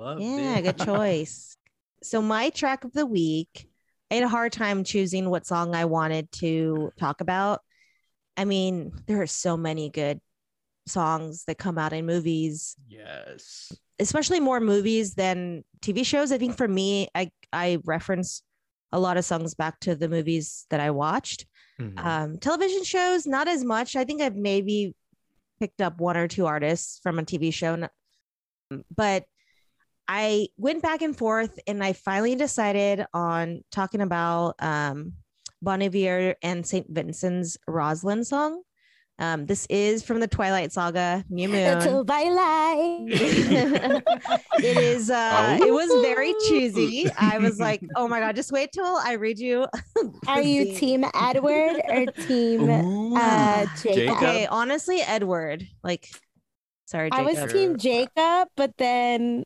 [0.00, 0.62] Loved Yeah, it.
[0.62, 1.56] good choice.
[2.02, 3.68] so my track of the week,
[4.10, 7.60] I had a hard time choosing what song I wanted to talk about.
[8.36, 10.20] I mean, there are so many good
[10.86, 16.30] songs that come out in movies, yes especially more movies than TV shows.
[16.30, 18.42] I think for me, I I reference
[18.96, 21.46] a lot of songs back to the movies that I watched.
[21.78, 21.98] Mhm.
[21.98, 23.94] Um, television shows, not as much.
[23.94, 24.94] I think I've maybe
[25.60, 27.88] picked up one or two artists from a TV show,
[28.94, 29.24] but
[30.08, 35.14] I went back and forth and I finally decided on talking about um,
[35.60, 36.86] Bon Iver and St.
[36.88, 38.62] Vincent's Rosalind song.
[39.18, 41.78] Um, this is from the Twilight Saga, New Moon.
[41.78, 43.06] Little by light.
[44.62, 46.46] it is uh it was very Oh.
[46.48, 47.10] cheesy.
[47.18, 49.66] I was like, oh my god, just wait till I read you.
[50.26, 53.16] Are you team Edward or team Ooh.
[53.16, 53.94] uh, Jacob?
[53.94, 54.16] Jacob?
[54.18, 55.66] Okay, honestly, Edward.
[55.82, 56.08] Like,
[56.84, 59.44] sorry, I was team Jacob, but then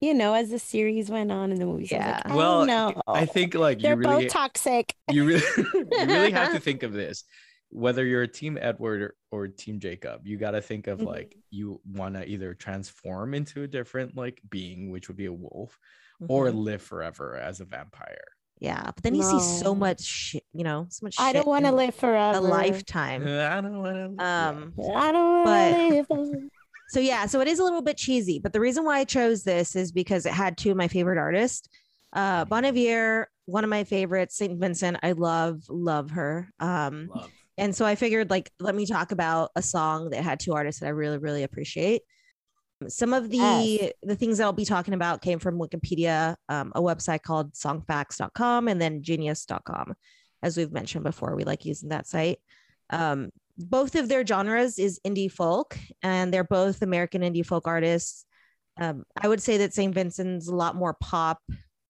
[0.00, 2.12] you know, as the series went on in the movies, I was Yeah.
[2.26, 4.94] like, oh, well no, i think like they're you really both toxic.
[5.10, 5.42] you really
[5.74, 7.24] you really have to think of this
[7.74, 11.06] whether you're a team edward or, or team jacob you got to think of Mhm.
[11.06, 15.32] like you want to either transform into a different like being which would be a
[15.32, 15.78] wolf
[16.22, 16.26] Mhm.
[16.28, 18.24] or live forever as a vampire
[18.60, 21.16] Yeah, but then you see so much shit, you know, so much.
[21.18, 22.38] I don't want to live forever.
[22.38, 23.22] a lifetime.
[23.56, 24.24] I don't want to.
[24.24, 26.06] Um, I don't want to live.
[26.08, 26.48] forever.
[26.90, 29.42] so yeah, so it is a little bit cheesy, but the reason why I chose
[29.42, 31.68] this is because it had two of my favorite artists.
[32.12, 32.62] Uh Bon
[33.46, 34.58] one of my favorites, St.
[34.58, 34.96] Vincent.
[35.02, 36.48] I love, love her.
[36.60, 37.30] Um, love.
[37.58, 40.80] And so I figured like let me talk about a song that had two artists
[40.80, 42.02] that I really, really appreciate.
[42.88, 43.92] Some of the Yes.
[44.02, 48.68] the things that I'll be talking about came from Wikipedia, um, a website called songfacts.com
[48.68, 49.94] and then genius.com.
[50.42, 52.38] As we've mentioned before, we like using that site.
[52.90, 58.26] Um, both of their genres is indie folk, and they're both American indie folk artists.
[58.78, 59.94] Um, I would say that St.
[59.94, 61.38] Vincent's a lot more pop,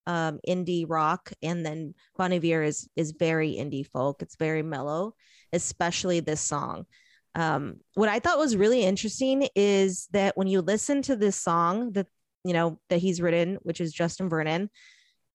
[0.07, 4.23] um, indie rock, and then Bon Iver is is very indie folk.
[4.23, 5.15] It's very mellow,
[5.53, 6.87] especially this song.
[7.35, 11.93] Um, what I thought was really interesting is that when you listen to this song
[11.93, 12.07] that
[12.45, 14.71] you know that he's written, which is Justin Vernon,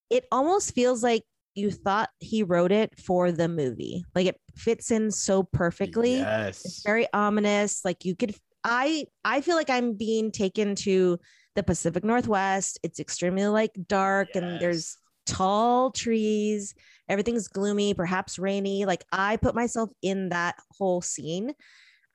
[0.10, 1.23] it almost feels like
[1.55, 4.05] you thought he wrote it for the movie.
[4.15, 6.63] Like it fits in so perfectly Yes.
[6.63, 11.17] it's very ominous like you could i i feel like i'm being taken to
[11.55, 16.73] the pacific northwest it's extremely like dark and there's tall trees
[17.07, 21.53] everything's gloomy perhaps rainy like i put myself in that whole scene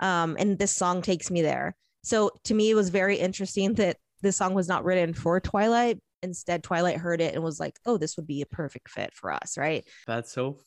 [0.00, 1.76] um and this song takes me there.
[2.02, 5.98] So to me it was very interesting that this song was not written for twilight.
[6.22, 9.32] Instead twilight heard it and was like oh this would be a perfect fit for
[9.32, 9.86] us right?
[10.06, 10.58] That's so.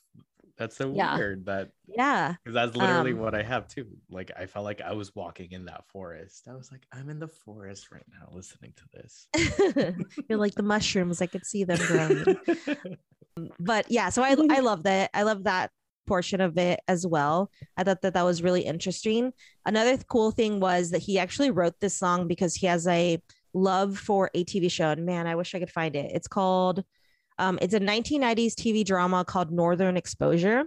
[0.57, 1.15] That's so Yeah.
[1.15, 1.45] weird.
[1.45, 3.87] That yeah because that's literally Um, what I have too.
[4.09, 6.47] Like I felt like I was walking in that forest.
[6.49, 9.27] I was like, I'm in the forest right now, listening to this.
[10.29, 12.23] you're like the mushrooms i could see them growing
[13.59, 15.71] but yeah so i i love that i love that
[16.07, 19.31] portion of it as well i thought that that was really interesting
[19.65, 23.21] another th- cool thing was that he actually wrote this song because he has a
[23.53, 26.83] love for a tv show and man i wish i could find it it's called
[27.39, 30.63] um, it's a 1990s tv drama called northern exposure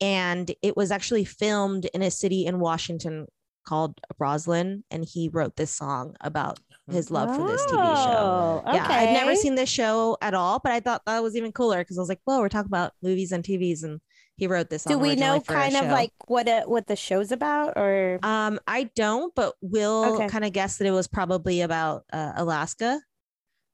[0.00, 3.26] and it was actually filmed in a city in washington
[3.66, 6.58] called roslyn and he wrote this song about
[6.90, 10.58] his love for this tv show Oh, yeah, I'd never seen this show at all,
[10.58, 12.92] but I thought that was even cooler because I was like, "Well, we're talking about
[13.02, 14.00] movies and TVs," and
[14.36, 14.84] he wrote this.
[14.84, 15.92] Do we know kind of show.
[15.92, 20.28] like what it, what the show's about, or Um, I don't, but we'll Okay.
[20.28, 23.00] kind of guess that it was probably about uh, Alaska,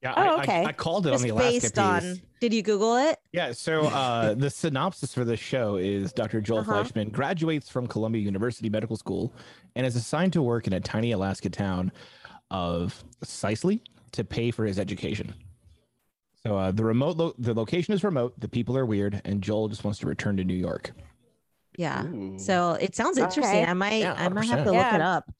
[0.05, 0.65] Yeah, Oh, I, I- okay.
[0.67, 1.79] I, called it just on the Alaska based piece.
[1.79, 2.21] on.
[2.41, 3.19] Did you Google it?
[3.33, 6.43] Yeah, so uh, the synopsis for the show is Dr.
[6.43, 6.85] Joel Uh-huh.
[6.85, 9.33] Fleischman graduates from Columbia University Medical School
[9.77, 11.91] and is assigned to work in a tiny Alaska town
[12.51, 15.33] of Cicely to pay for his education.
[16.47, 19.69] So uh, the remote, lo- the location is remote, the people are weird, and Joel
[19.69, 20.91] just wants to return to New York.
[21.79, 22.05] Yeah.
[22.05, 22.39] Ooh.
[22.39, 23.63] So it sounds interesting.
[23.63, 23.65] Okay.
[23.65, 24.65] I might Yeah, I might have 100%.
[24.65, 25.33] to look it up.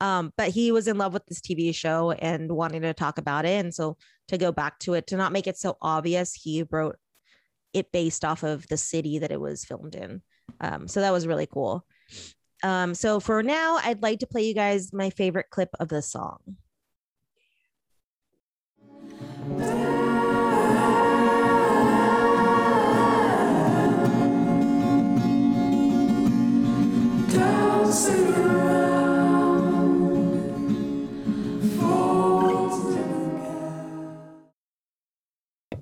[0.00, 3.44] Um, but he was in love with this TV show and wanting to talk about
[3.44, 3.62] it.
[3.62, 3.96] And so
[4.28, 6.96] to go back to it, to not make it so obvious, he wrote
[7.72, 10.22] it based off of the city that it was filmed in.
[10.60, 11.84] Um, so that was really cool.
[12.62, 16.02] Um, so for now, I'd like to play you guys my favorite clip of the
[16.02, 16.38] song.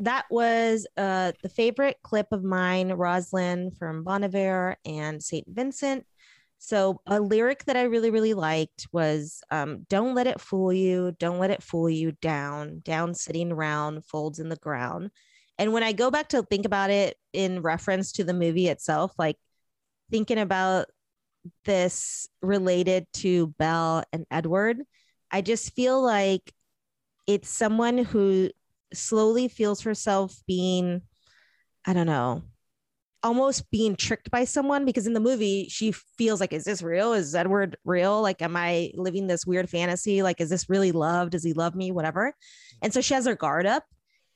[0.08, 5.44] That was uh, the favorite clip of mine, Rosyln from Bon Iver and St.
[5.46, 6.06] Vincent.
[6.56, 11.14] So, a lyric that I really, really liked was um, Don't let it fool you.
[11.18, 15.10] Don't let it fool you down, down sitting round, folds in the ground.
[15.58, 19.12] And when I go back to think about it in reference to the movie itself,
[19.18, 19.36] like
[20.10, 20.86] thinking about
[21.66, 24.78] this related to Belle and Edward,
[25.30, 26.50] I just feel like
[27.26, 28.48] it's someone who
[28.92, 31.02] slowly feels herself being,
[31.84, 32.42] I don't know,
[33.22, 37.12] almost being tricked by someone because in the movie she feels like, is this real?
[37.12, 38.22] Is Edward real?
[38.22, 40.22] Like, am I living this weird fantasy?
[40.22, 41.30] Like, is this really love?
[41.30, 41.90] Does he love me?
[41.90, 42.34] Whatever.
[42.80, 43.84] And so she has her guard up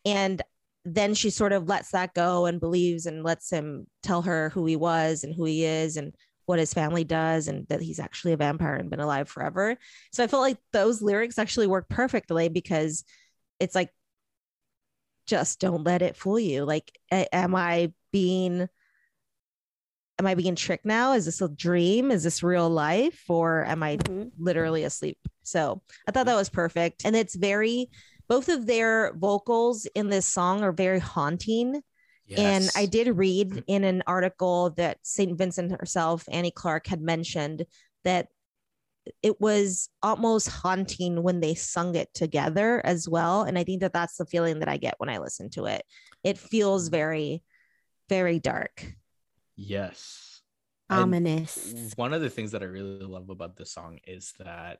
[0.04, 0.42] and
[0.84, 4.66] then she sort of lets that go and believes and lets him tell her who
[4.66, 6.12] he was and who he is and
[6.46, 9.76] what his family does and that he's actually a vampire and been alive forever.
[10.12, 13.04] So I felt like those lyrics actually work perfectly because
[13.60, 13.90] it's like
[15.26, 16.64] just don't let it fool you.
[16.64, 18.68] Like am I being
[20.18, 21.14] am I being tricked now?
[21.14, 22.10] Is this a dream?
[22.10, 24.30] Is this real life or am I Mhm.
[24.38, 25.18] literally asleep.
[25.42, 27.04] So I thought that was perfect.
[27.04, 27.90] And it's very,
[28.28, 31.82] both of their vocals in this song are very haunting.
[32.36, 35.36] And I did read in an article that St.
[35.36, 37.66] Vincent herself, Annie Clark, had mentioned
[38.04, 38.28] that
[39.22, 43.42] it was almost haunting when they sung it together as well.
[43.42, 45.82] And I think that that's the feeling that I get when I listen to it.
[46.22, 47.42] It feels very,
[48.08, 48.94] very dark.
[49.56, 50.42] Yes.
[50.88, 51.92] And Ominous.
[51.96, 54.78] one of the things that I really love about this song is that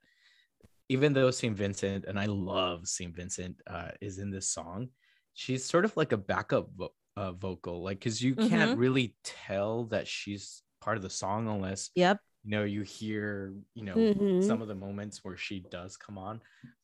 [0.88, 1.56] even though St.
[1.56, 3.14] Vincent, and I love St.
[3.14, 4.88] Vincent, uh, is in this song,
[5.34, 9.84] she's sort of like a backup vo- uh, vocal, like because you can't really tell
[9.86, 12.18] that she's part of the song unless Yep.
[12.44, 14.40] You know you hear you know Mhm.
[14.40, 16.40] some of the moments where she does come on,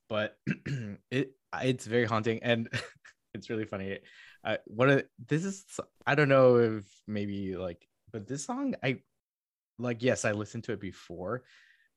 [0.08, 0.38] but
[1.10, 2.68] it it's very haunting and
[3.34, 3.98] it's really funny.
[4.44, 5.64] Uh, one of this is
[6.06, 8.98] I don't know if maybe like, but this song I
[9.78, 10.02] like.
[10.02, 11.44] Yes, I listened to it before,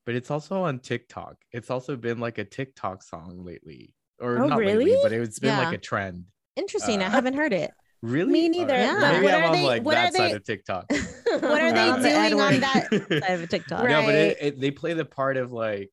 [0.06, 1.36] but it's also on TikTok.
[1.52, 4.96] It's also been like a TikTok song lately, or Oh, not lately, really?
[5.02, 5.58] but it's been Yeah.
[5.58, 6.26] like a trend.
[6.56, 7.02] Interesting.
[7.02, 7.74] I Uh, haven't heard it.
[8.02, 8.32] Really?
[8.32, 8.74] Me neither.
[8.74, 9.12] Alright, Yeah.
[9.12, 10.86] Maybe What I'm are on they- like what that are side they- of TikTok.
[11.32, 13.22] What are Not they on doing on Edward that?
[13.26, 13.84] side of TikTok.
[13.84, 13.90] Right.
[13.90, 15.90] No, but it, it, they play the part of like,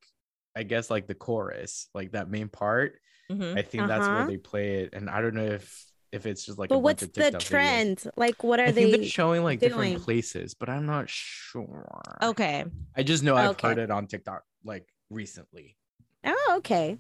[0.56, 3.00] I guess like the chorus, like that main part.
[3.32, 3.58] Mhm.
[3.58, 4.28] I think that's where Uh-huh.
[4.28, 6.72] they play it, and I don't know if if it's just like.
[6.72, 7.46] a But bunch what's of the TikTok videos.
[7.46, 8.04] trend?
[8.18, 9.06] Like, what are I think they?
[9.08, 9.70] showing like doing?
[9.72, 11.88] different places, but I'm not sure.
[12.22, 12.66] Okay.
[12.98, 13.68] I just know I've Okay.
[13.70, 15.78] heard it on TikTok like recently.
[16.26, 16.98] Oh, okay.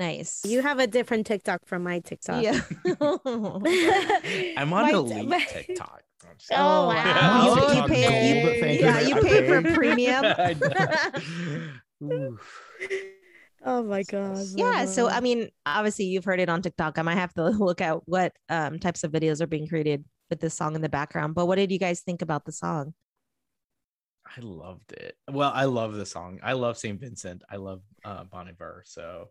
[0.00, 0.40] Nice.
[0.46, 2.42] You have a different TikTok from my TikTok.
[2.42, 2.58] Yeah.
[4.56, 6.02] I'm on My- elite my- TikTok.
[6.24, 6.94] I'm Oh, wow.
[6.94, 7.44] Yeah.
[7.44, 9.14] You, you pay, gold, thank yeah, you.
[9.16, 10.24] you pay for premium.
[10.24, 10.56] I
[12.00, 12.12] know.
[12.12, 12.66] Oof.
[13.62, 14.38] Oh my god.
[14.54, 14.86] yeah.
[14.86, 16.98] So I mean, obviously you've heard it on TikTok.
[16.98, 20.40] I might have to look at what um, types of videos are being created with
[20.40, 21.34] this song in the background.
[21.34, 22.94] But what did you guys think about the song?
[24.24, 25.16] I loved it.
[25.30, 26.40] Well, I love the song.
[26.42, 26.98] I love St.
[26.98, 27.42] Vincent.
[27.50, 28.82] I love uh, Bon Iver.
[28.86, 29.28] So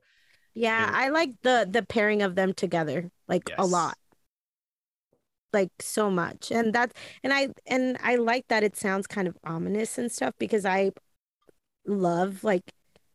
[0.53, 3.97] yeah, it- I like the the pairing of them together like a lot.
[5.51, 6.51] Like so much.
[6.51, 10.35] And that's and I and I like that it sounds kind of ominous and stuff
[10.38, 10.91] because I
[11.88, 12.71] love like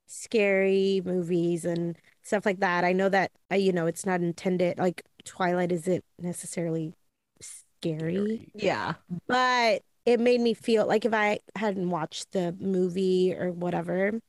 [0.06, 2.84] scary movies and stuff like that.
[2.84, 6.94] I know that uh, you know it's not intended like Twilight isn't necessarily
[7.40, 8.50] scary.
[8.54, 8.94] Yeah.
[9.28, 14.20] but it made me feel like if I hadn't watched the movie or whatever,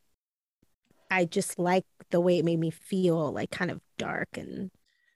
[1.12, 4.72] I just like the way it made me feel, like kind of dark and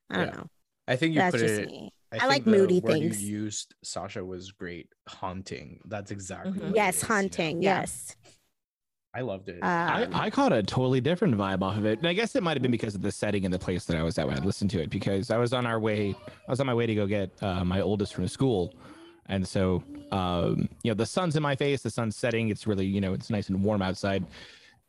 [0.10, 0.32] I don't Yeah.
[0.36, 0.48] know.
[0.88, 1.68] I think you That's put just it.
[1.68, 1.94] me.
[2.12, 3.24] I, I think like the moody word things.
[3.24, 4.90] You used Sasha was great.
[5.08, 5.80] Haunting.
[5.86, 6.54] That's exactly.
[6.54, 6.68] Mhm.
[6.68, 7.16] what Yes, is, you know?
[7.16, 7.62] hunting.
[7.62, 7.80] Yeah.
[7.82, 8.16] Yes.
[9.14, 9.64] I loved it.
[9.64, 11.98] I, Um, I caught a totally different vibe off of it.
[12.00, 13.98] And I guess it might have been because of the setting and the place that
[13.98, 16.16] I was at when I listened to it, because I was on our way,
[16.48, 18.74] I was on my way to go get uh, my oldest from school.
[19.26, 22.50] And so, um, you know, the sun's in my face, the sun's setting.
[22.50, 24.26] It's really, you know, it's nice and warm outside.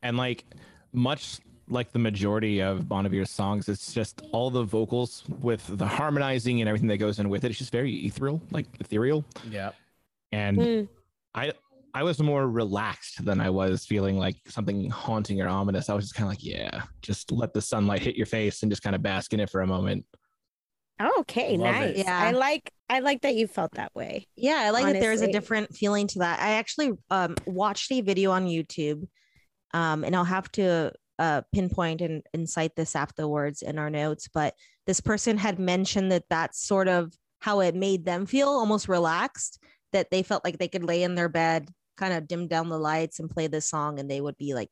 [0.02, 0.44] And like,
[0.92, 5.86] much like the majority of Bon Iver's songs, it's just all the vocals with the
[5.86, 7.50] harmonizing and everything that goes in with it.
[7.50, 9.24] It's just very ethereal, like ethereal.
[9.48, 9.70] yeah.
[10.32, 10.88] And mm,
[11.34, 11.52] I
[11.94, 15.88] I was more relaxed than I was feeling like something haunting or ominous.
[15.88, 18.70] I was just kind of like, yeah, just let the sunlight hit your face and
[18.70, 20.04] just kind of bask in it for a moment.
[21.18, 21.90] okay, Love nice.
[21.90, 21.96] it.
[21.98, 22.18] Yeah.
[22.18, 24.26] I like I like that you felt that way.
[24.36, 26.40] Yeah, I like that there's a different feeling to that.
[26.40, 29.06] I actually um, watched a video on YouTube,
[29.72, 34.28] um, and I'll have to uh, pinpoint and, and cite this afterwards in our notes.
[34.32, 34.54] But
[34.86, 39.62] this person had mentioned that that's sort of how it made them feel, almost relaxed.
[39.92, 42.78] That they felt like they could lay in their bed, kind of dim down the
[42.78, 44.70] lights, and play this song, and they would be like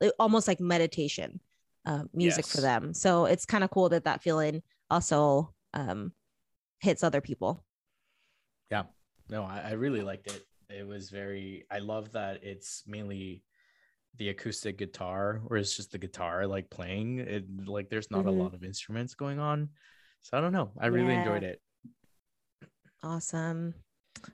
[0.00, 1.40] like- almost like meditation
[1.84, 2.94] uh, music for them.
[2.94, 6.12] So it's kind of cool that that feeling also um,
[6.80, 7.64] hits other people.
[8.70, 8.84] Yeah.
[9.28, 10.46] No, I, I really liked it.
[10.70, 11.64] It was very.
[11.70, 13.42] I love that it's mainly
[14.18, 17.18] the acoustic guitar, or it's just the guitar like playing.
[17.18, 18.28] It like there's not Mhm.
[18.28, 19.70] a lot of instruments going on.
[20.22, 20.72] So I don't know.
[20.78, 21.20] I really Yeah.
[21.20, 21.62] enjoyed it.
[23.02, 23.74] Awesome.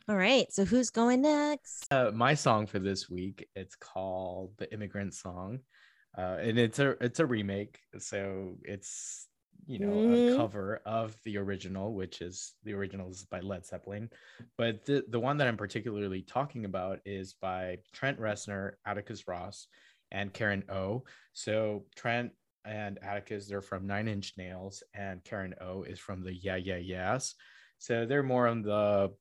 [0.08, 0.50] All right.
[0.52, 1.92] So who's going next?
[1.92, 5.58] Uh, my song for this week it's called the immigrant song
[6.16, 9.28] uh, and it's a it's a remake so it's
[9.66, 10.34] you know Mhm.
[10.34, 14.10] a cover of the original which is the original is by led zeppelin
[14.58, 19.68] but the, the one that i'm particularly talking about is by trent reznor atticus ross
[20.10, 22.32] and karen o so trent
[22.64, 26.76] and atticus they're from nine inch nails and karen o is from the yeah yeah
[26.76, 27.34] yeahs
[27.78, 29.12] so they're more on the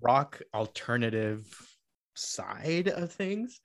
[0.00, 1.46] rock alternative
[2.14, 3.60] side of things.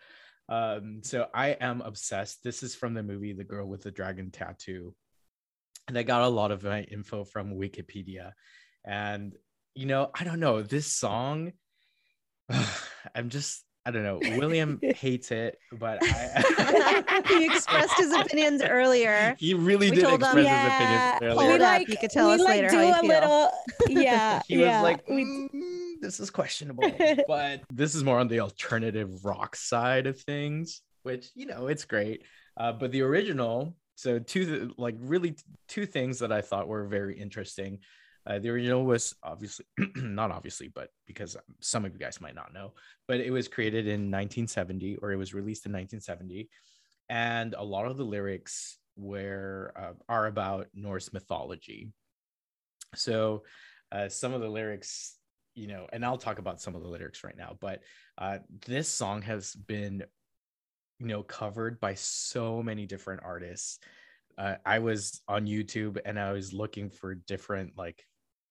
[0.50, 2.44] Um, so I am obsessed.
[2.44, 4.94] This is from the movie The Girl with the Dragon Tattoo.
[5.88, 8.32] And I got a lot of my info from Wikipedia.
[8.86, 9.34] And,
[9.76, 11.52] you know, I don't know, this song,
[13.16, 14.20] I'm just, I don't know.
[14.38, 17.24] William hates it, but I.
[17.28, 19.36] he expressed his opinions earlier.
[19.38, 21.66] He really We did express him- his Yeah, opinions hold earlier.
[21.66, 23.08] up, you could tell we us like later do how a feel.
[23.10, 23.52] little
[23.90, 26.90] yeah he yeah was like, we "Mm, this is questionable.
[27.28, 31.84] but this is more on the alternative rock side of things, which you know it's
[31.84, 32.24] great.
[32.56, 35.36] Uh, but the original, so two like really
[35.68, 37.80] two things that I thought were very interesting.
[38.26, 42.54] Uh, the original was obviously not obviously, but because some of you guys might not
[42.54, 42.74] know,
[43.08, 46.50] but it was created in 1970 or it was released in 1970,
[47.10, 51.92] and a lot of the lyrics were uh, are about Norse mythology.
[52.96, 53.44] So
[53.92, 55.18] uh, some of the lyrics,
[55.56, 57.82] you know, and I'll talk about some of the lyrics right now, but
[58.18, 60.04] uh, this song has been,
[61.04, 63.80] you know, covered by so many different artists.
[64.38, 68.06] Uh, I was on YouTube and I was looking for different like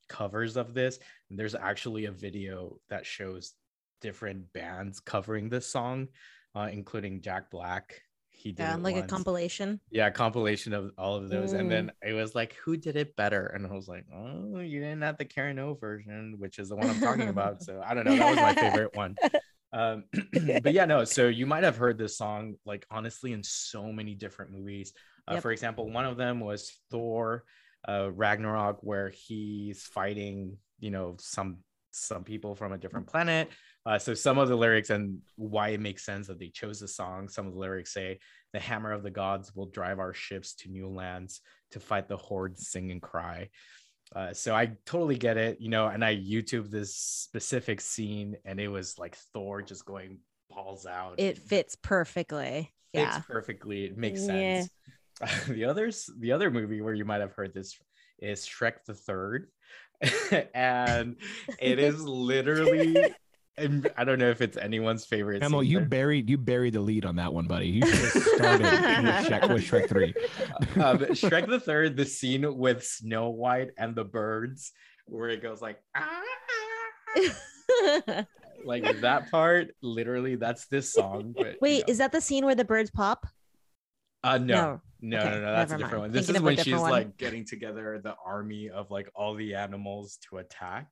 [0.08, 0.98] covers of this.
[1.30, 3.54] And there's actually a video that shows
[4.02, 6.08] different bands covering this song,
[6.54, 8.02] uh, including Jack Black.
[8.28, 9.80] He did Yeah, like a compilation.
[9.90, 11.52] Yeah, compilation of all of those.
[11.54, 13.46] And then it was like, who did it better?
[13.46, 16.76] And I was like, oh, you didn't have the Karen O version, which is the
[16.76, 17.62] one I'm talking about.
[17.62, 18.16] So I don't know.
[18.16, 19.16] That was my favorite one.
[19.72, 20.04] Um,
[20.62, 21.04] but yeah, no.
[21.04, 24.92] So you might have heard this song, like honestly, in so many different movies.
[25.28, 25.42] Uh, Yep.
[25.42, 27.44] For example, one of them was Thor
[27.88, 31.58] uh, Ragnarok, where he's fighting, you know, some
[31.94, 33.50] some people from a different planet.
[33.85, 36.88] Uh, so some of the lyrics and why it makes sense that they chose the
[36.88, 37.28] song.
[37.28, 38.18] Some of the lyrics say,
[38.52, 41.40] "The hammer of the gods will drive our ships to new lands
[41.72, 43.50] to fight the hordes, sing and cry."
[44.14, 45.87] Uh, so I totally get it, you know.
[45.88, 50.18] And I YouTube this specific scene, and it was like Thor just going
[50.51, 51.14] balls out.
[51.18, 52.70] It fits perfectly.
[52.94, 53.22] fits Yeah.
[53.27, 53.85] perfectly.
[53.87, 54.64] It makes Yeah.
[54.64, 54.70] sense.
[55.48, 57.79] the others, the other movie where you might have heard this
[58.18, 59.48] is Shrek the Third,
[60.55, 61.16] and
[61.59, 63.14] it is literally.
[63.58, 65.42] And I don't know if it's anyone's favorite.
[65.42, 67.68] Emil, you but- buried you buried the lead on that one, buddy.
[67.68, 68.70] You should have started with
[69.26, 70.14] Shrek, with Shrek Three.
[70.82, 74.72] um, Shrek the Third, the scene with Snow White and the birds,
[75.06, 76.22] where it goes like, ah,
[78.64, 79.74] like that part.
[79.82, 81.34] Literally, that's this song.
[81.36, 81.92] But, you Wait, know.
[81.92, 83.26] is that the scene where the birds pop?
[84.24, 86.00] uh no, no, Okay, no, no, that's a different mind.
[86.02, 86.12] one.
[86.12, 86.90] This Thinking is when she's one.
[86.92, 90.86] like getting together the army of like all the animals to attack.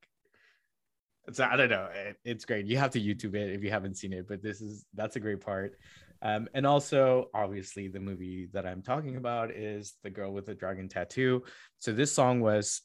[1.32, 1.88] So I don't know.
[1.92, 2.66] It- it's great.
[2.66, 5.20] You have to YouTube it if you haven't seen it, but this is that's a
[5.20, 5.78] great part.
[6.22, 10.54] Um, and also, obviously, the movie that I'm talking about is The Girl with the
[10.54, 11.44] Dragon Tattoo.
[11.78, 12.82] So this song was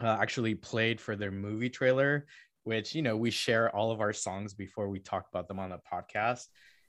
[0.00, 2.26] uh, actually played for their movie trailer,
[2.64, 5.70] which you know we share all of our songs before we talk about them on
[5.70, 6.46] the podcast.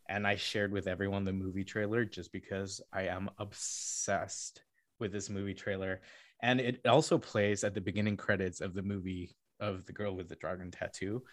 [0.07, 4.61] And I shared with everyone the movie trailer just because I am obsessed
[4.99, 6.01] with this movie trailer.
[6.43, 10.29] And it also plays at the beginning credits of the movie of The Girl with
[10.29, 11.23] the Dragon Tattoo,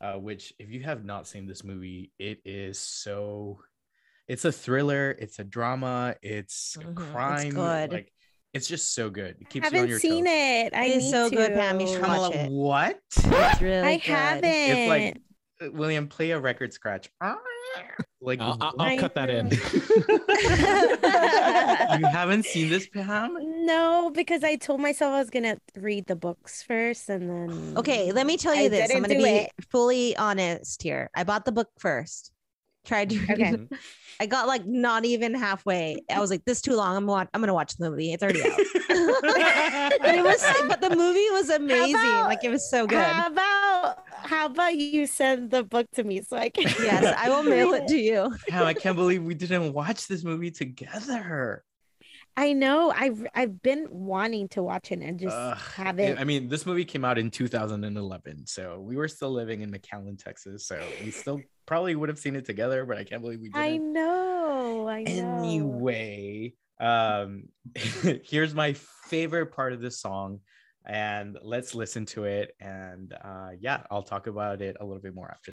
[0.00, 3.60] uh, which, if you have not seen this movie, it is so.
[4.28, 5.12] It's a thriller.
[5.18, 6.14] It's a drama.
[6.22, 7.50] It's a Mhm, it's crime.
[7.50, 7.92] good.
[7.92, 8.12] Like
[8.52, 9.36] it's just so good.
[9.40, 10.32] It keeps you on haven't your seen toes.
[10.34, 10.74] it.
[10.74, 11.36] I It is need so to.
[11.36, 11.80] good, Pam.
[11.80, 12.50] You should watch it.
[12.50, 13.00] what?
[13.16, 14.02] It's really I good.
[14.02, 14.44] haven't.
[14.44, 15.22] It's like
[15.62, 17.08] uh, William, play a record scratch.
[18.20, 18.74] Like I'll, I'll.
[18.78, 19.48] I'll cut that in.
[22.00, 23.36] you haven't seen this, Pam?
[23.64, 28.12] no, because I told myself I was gonna read the books first, and then Okay,
[28.12, 28.90] let me tell you I this.
[28.90, 29.50] I'm going to be it.
[29.70, 31.10] fully honest here.
[31.14, 32.32] I bought the book first.
[32.84, 33.50] Tried to read Okay.
[33.54, 33.60] it.
[34.20, 35.98] I got like not even halfway.
[36.10, 36.96] I was like, this is too long.
[36.96, 38.12] I'm watch- I'm going to watch the movie.
[38.12, 38.50] It's already out.
[38.56, 41.94] but it was but the movie was amazing.
[41.94, 42.98] about- like it was so good.
[44.28, 46.64] How about you send the book to me so I can?
[46.82, 48.36] yes, I will mail it to you.
[48.48, 51.64] Pam, I can't believe we didn't watch this movie together.
[52.36, 52.92] I know.
[52.94, 56.18] I've I've been wanting to watch it and just Ugh, haven't.
[56.18, 60.22] I mean, this movie came out in 2011, so we were still living in McAllen,
[60.22, 60.66] Texas.
[60.66, 63.70] So we still probably would have seen it together, but I can't believe we I
[63.70, 63.94] didn't.
[63.94, 64.88] know.
[64.88, 65.38] I know.
[65.38, 67.44] Anyway, um,
[68.24, 68.74] here's my
[69.06, 70.40] favorite part of the song,
[70.88, 72.56] and let's listen to it.
[72.60, 75.52] And uh, yeah, I'll talk about it a little bit more after.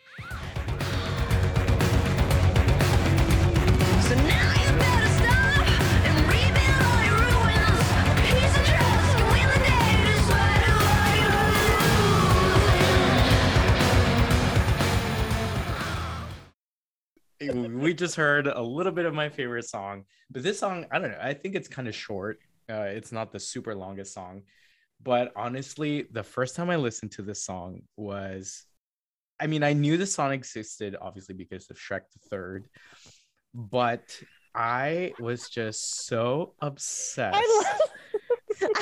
[4.07, 5.67] So now you better stop
[6.05, 7.85] and rebuild all your ruins.
[7.99, 9.91] A piece trust can win the day.
[10.05, 10.55] Just what
[17.39, 20.97] do we just heard a little bit of my favorite song, but this song, I
[20.99, 21.19] don't know.
[21.21, 22.39] I think it's kind of short.
[22.69, 24.41] Uh, it's not the super longest song,
[25.05, 28.65] but honestly, the first time I listened to this song was,
[29.39, 32.67] I mean, I knew the song existed obviously because of Shrek the Third,
[33.53, 34.19] but
[34.55, 37.37] I was just so obsessed.
[37.37, 37.81] I love.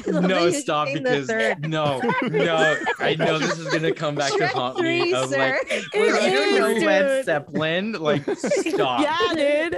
[0.07, 1.28] I love no, stop because
[1.59, 5.13] no, no, I know this is gonna come back to haunt three, me.
[5.13, 5.38] Of sir.
[5.38, 7.26] like, It well, you is, don't know Led.
[7.26, 9.01] Zeppelin, like stop.
[9.36, 9.69] Yeah,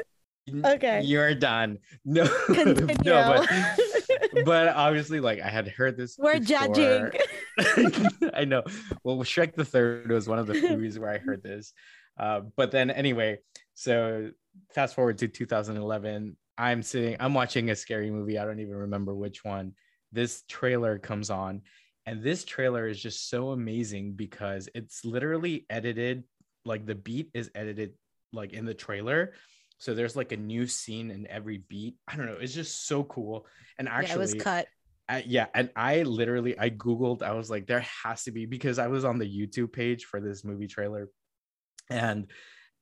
[0.51, 0.65] dude.
[0.65, 1.01] Okay.
[1.01, 1.79] You're done.
[2.03, 2.97] No, Continue.
[3.03, 3.49] no, but
[4.45, 6.17] but obviously, like I had heard this.
[6.17, 7.11] We're judging.
[8.33, 8.63] I know.
[9.03, 11.73] Well, Shrek the Third was one of the movies where I heard this.
[12.17, 13.39] Uh, but then anyway,
[13.73, 14.31] so
[14.73, 16.37] fast forward to 2011.
[16.57, 17.17] I'm sitting.
[17.19, 18.37] I'm watching a scary movie.
[18.37, 19.73] I don't even remember which one.
[20.11, 21.61] This trailer comes on,
[22.05, 26.23] and this trailer is just so amazing because it's literally edited.
[26.63, 27.93] Like the beat is edited
[28.31, 29.33] like in the trailer.
[29.77, 31.95] So there's like a new scene in every beat.
[32.07, 32.37] I don't know.
[32.39, 33.45] It's just so cool.
[33.77, 34.67] And actually, yeah, it was cut.
[35.07, 37.21] I, yeah, and I literally I googled.
[37.21, 40.19] I was like, there has to be because I was on the YouTube page for
[40.19, 41.09] this movie trailer,
[41.89, 42.27] and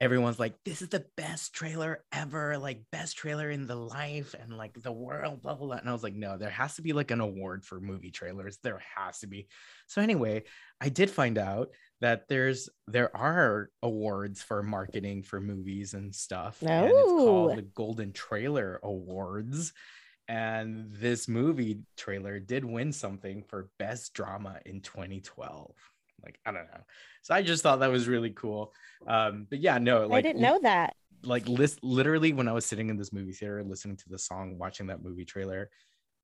[0.03, 4.57] everyone's like, this is the best trailer ever, like best trailer in the life and
[4.57, 5.77] like the world, blah blah blah.
[5.77, 8.57] And I was like, no, there has to be like an award for movie trailers.
[8.61, 9.47] There has to be.
[9.87, 10.43] So anyway,
[10.81, 11.69] I did find out
[12.01, 17.17] that there's there are awards for marketing for movies and stuff, and it's Oh.
[17.25, 19.71] called the Golden Trailer Awards
[20.29, 25.71] and this movie trailer did win something for best drama in 2012
[26.23, 26.81] like i don't know
[27.21, 28.73] so i just thought that was really cool
[29.07, 30.95] um but yeah no like I didn't know that.
[31.23, 34.57] like list literally when i was sitting in this movie theater listening to the song
[34.57, 35.69] watching that movie trailer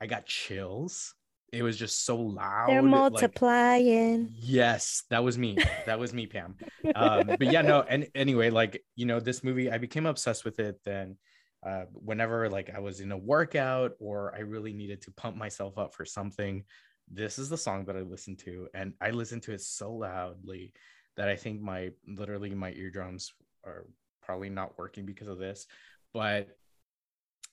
[0.01, 1.13] i got chills
[1.51, 4.29] it was just so loud They're like- multiplying.
[4.39, 5.57] Yes, that was me.
[5.87, 6.55] That was me, Pam.
[6.95, 10.59] Um, but yeah, no, and anyway, like you know, this movie, I became obsessed with
[10.59, 10.79] it.
[10.85, 11.17] Then,
[11.65, 15.79] uh, whenever like I was in a workout or I really needed to pump myself
[15.79, 16.63] up for something,
[17.09, 20.73] this is the song that I listened to, and I listened to it so loudly
[21.17, 23.33] that I think my literally my eardrums
[23.65, 23.85] are
[24.21, 25.67] probably not working because of this.
[26.13, 26.49] But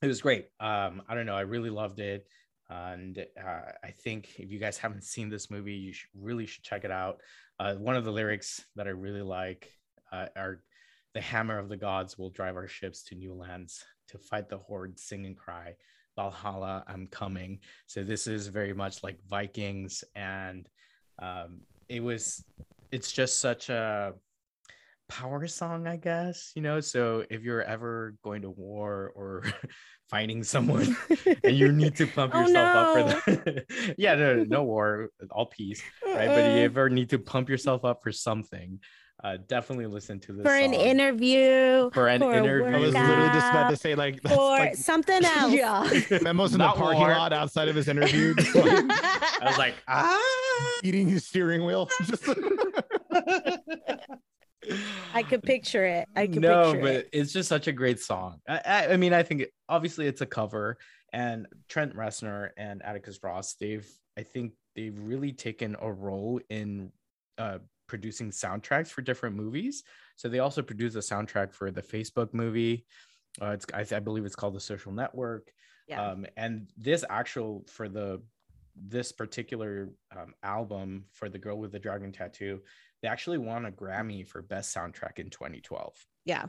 [0.02, 0.48] it was great.
[0.60, 1.36] Um, I don't know.
[1.36, 2.26] I really loved it
[2.68, 6.64] and uh, I think if you guys haven't seen this movie, you should, really should
[6.64, 7.20] check it out.
[7.58, 9.72] Uh, one of the lyrics that I really like
[10.12, 10.62] uh, are
[11.14, 14.58] "The hammer of the gods will drive our ships to new lands to fight the
[14.58, 15.74] horde, sing and cry,
[16.16, 20.68] Valhalla, I'm coming." So this is very much like Vikings, and
[21.20, 22.44] um, it was.
[22.92, 24.14] It's just such a
[25.08, 26.52] power song, I guess.
[26.54, 29.44] You know, so if you're ever going to war or
[30.10, 30.96] fighting someone
[31.42, 33.64] and you need to pump Oh, yourself up for that.
[33.98, 36.28] yeah, no, no war, all peace, right?
[36.28, 38.80] But you ever need to pump yourself up for something,
[39.24, 42.76] uh, definitely listen to this for an interview, For an for a interview.
[42.76, 45.52] I was literally just about to say like that's or like something else.
[45.52, 46.18] Yeah.
[46.22, 47.10] memos in the parking war.
[47.10, 50.78] lot outside of his interview, like I was like, ah.
[50.84, 51.88] eating his steering wheel.
[52.04, 52.28] Just
[55.14, 56.08] I could picture it.
[56.14, 57.08] I could no, picture but it.
[57.12, 58.40] it's just such a great song.
[58.48, 60.76] I, I, I mean, I think it- obviously it's a cover,
[61.12, 63.88] and Trent Reznor and Atticus Ross, they've,
[64.18, 66.90] I think they've really taken a role in
[67.38, 69.82] uh, producing soundtracks for different movies.
[70.16, 72.86] So they also produced a soundtrack for the Facebook movie.
[73.40, 75.52] Uh, it's, I, I believe it's called The Social Network.
[75.88, 76.04] Yeah.
[76.10, 78.22] Um, and this actual for the
[78.88, 82.60] this particular um, album for the girl with the dragon tattoo,
[83.00, 85.94] they actually won a Grammy for best soundtrack in 2012.
[86.24, 86.46] yeah.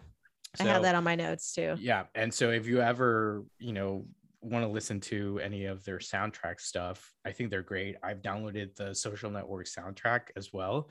[0.60, 1.76] I So- have that on my notes too.
[1.78, 4.06] yeah and so if you ever you know
[4.42, 8.74] want to listen to any of their soundtrack stuff i think they're great i've downloaded
[8.76, 10.90] the social network soundtrack as well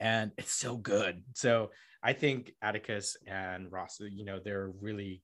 [0.00, 1.70] and it's so good so
[2.02, 5.22] i think atticus and ross you know they're really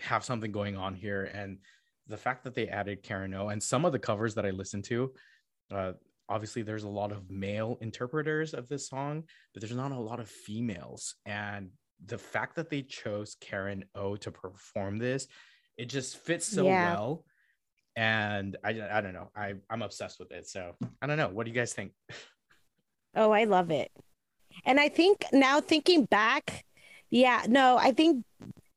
[0.00, 1.58] have something going on here and
[2.06, 4.84] the fact that they added karen o and some of the covers that i listened
[4.84, 5.12] to
[5.72, 5.92] uh,
[6.28, 9.22] obviously there's a lot of male interpreters of this song
[9.52, 11.70] but there's not a lot of females and
[12.06, 15.26] the fact that they chose Karen O to perform this,
[15.76, 16.82] it just fits so Yeah.
[16.94, 17.24] well.
[17.96, 19.30] And I, I don't know.
[19.36, 20.48] I, I'm obsessed with it.
[20.48, 21.28] So I don't know.
[21.28, 21.92] What do you guys think?
[23.14, 23.90] Oh, I love it.
[24.64, 26.64] And I think now thinking back,
[27.10, 28.24] yeah, no, I think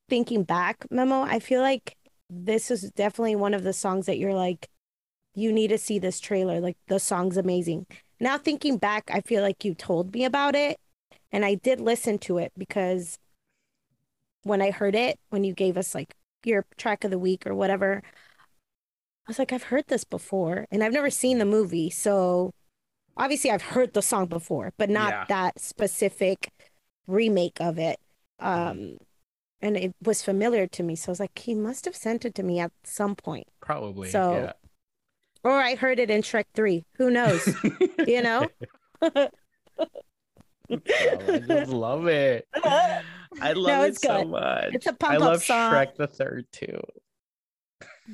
[0.08, 1.96] thinking back, Memo, I feel like
[2.30, 4.68] this is definitely one of the songs that you're like,
[5.34, 6.60] you need to see this trailer.
[6.60, 7.86] Like the song's amazing.
[8.20, 10.78] Now thinking back, I feel like you told me about it
[11.32, 13.18] and I did listen to it because
[14.42, 16.14] when I heard it, when you gave us like
[16.44, 18.02] your track of the week or whatever,
[19.26, 21.90] I was like, I've heard this before and I've never seen the movie.
[21.90, 22.52] So
[23.16, 25.24] obviously I've heard the song before, but not Yeah.
[25.28, 26.50] that specific
[27.06, 27.98] remake of it.
[28.38, 28.98] Um,
[29.60, 30.96] and it was familiar to me.
[30.96, 33.46] So I was like, he must have sent it to me at some point.
[33.60, 34.10] Probably.
[34.10, 34.52] So,
[35.42, 36.84] Or I heard it in Shrek 3.
[36.96, 37.46] Who knows?
[38.06, 38.48] you know?
[39.00, 39.28] Oh,
[40.70, 42.46] I just love it.
[42.54, 43.02] I
[43.54, 44.28] love it it's so good.
[44.30, 44.74] much.
[44.74, 45.72] It's a pump-up love song.
[45.72, 46.80] Shrek the Third too.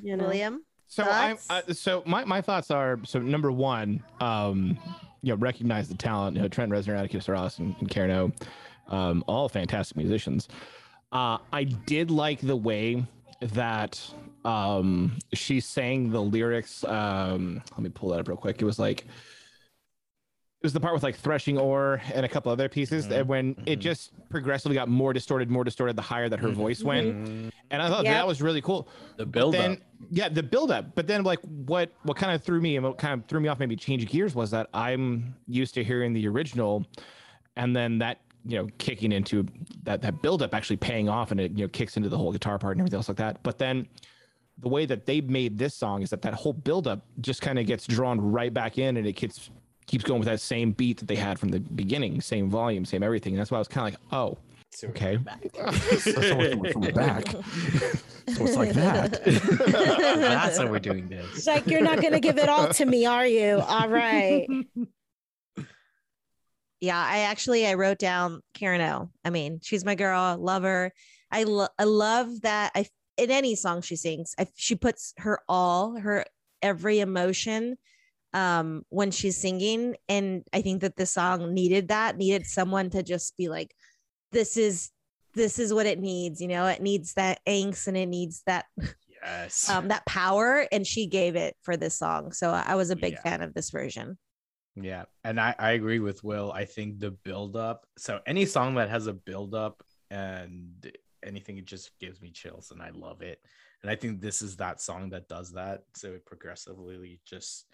[0.03, 0.25] You know?
[0.27, 0.65] William.
[0.91, 4.77] So I, uh, so my, my thoughts are so number one, um,
[5.23, 6.37] you know, recognize the talent.
[6.37, 8.33] You know, Trent Reznor, Atticus Ross, and, and Karen O,
[8.95, 10.49] um, all fantastic musicians.
[11.13, 13.05] Uh, I did like the way
[13.41, 14.01] that
[14.45, 18.79] um she sang the lyrics um let me pull that up real quick it was
[18.79, 19.07] like
[20.61, 23.29] it was the part with like threshing ore and a couple other pieces Mhm, and
[23.29, 23.83] when it mhm.
[23.83, 26.55] just progressively got more distorted more distorted the higher that her Mhm.
[26.55, 28.13] voice went Mm, and i thought Yep.
[28.15, 28.87] that was really cool
[29.17, 29.79] the build then, up.
[30.11, 32.99] yeah the build up but then like what what kind of threw me and what
[32.99, 36.29] kind of threw me off maybe change gears was that i'm used to hearing the
[36.29, 36.85] original
[37.57, 39.47] and then that you know kicking into
[39.85, 42.33] that that build up actually paying off and it you know kicks into the whole
[42.33, 43.87] guitar part and everything else like that but then
[44.59, 47.59] the way that they made this song is that that whole build up just kind
[47.59, 49.49] of gets drawn right back in and it keeps
[49.87, 53.03] keeps going with that same beat that they had from the beginning same volume same
[53.03, 54.39] everything and that's why i was kind of like oh
[54.85, 55.19] okay
[55.99, 57.27] so, so, we're- so back
[58.35, 61.27] so it's like that That's how we're doing this.
[61.39, 63.61] It's like you're not gonna give it all to me, are you?
[63.61, 64.47] All right.
[66.81, 69.11] Yeah, I actually I wrote down Karen O.
[69.25, 70.93] I mean, she's my girl, love her.
[71.31, 75.41] I lo- I love that I in any song she sings, I, she puts her
[75.49, 76.25] all, her
[76.63, 77.77] every emotion
[78.33, 83.03] um when she's singing and I think that the song needed that, needed someone to
[83.03, 83.75] just be like
[84.33, 84.91] this is
[85.35, 88.67] this is what it needs, you know, it needs that angst and it needs that
[89.23, 89.69] Yes.
[89.69, 92.33] um that power and she gave it for this song.
[92.33, 93.23] So I was a big Yeah.
[93.23, 94.19] fan of this version.
[94.77, 96.53] Yeah, and I, I agree with Will.
[96.53, 97.87] I think the build up.
[97.99, 100.91] So any song that has a build up and
[101.25, 103.41] anything, it just gives me chills, and I love it.
[103.83, 105.83] And I think this is that song that does that.
[105.95, 107.67] So it progressively just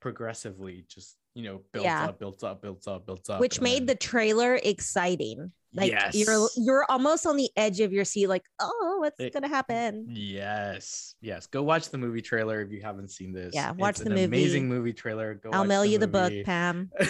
[0.00, 2.04] progressively just you know builds Yeah.
[2.06, 5.52] up, builds up, builds up, builds up, which and made the trailer exciting.
[5.72, 9.46] Like you're you're almost on the edge of your seat, like, oh, what's It- gonna
[9.46, 10.06] happen?
[10.10, 11.46] Yes, yes.
[11.46, 13.54] Go watch the movie trailer if you haven't seen this.
[13.54, 14.24] Yeah, watch It's the an movie.
[14.24, 15.34] Amazing movie trailer.
[15.34, 16.32] Go I'll watch mail you the book.
[16.44, 16.90] Pam.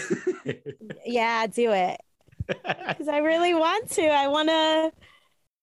[1.06, 2.00] Yeah, do it.
[2.64, 4.06] Because I really want to.
[4.08, 4.92] I want to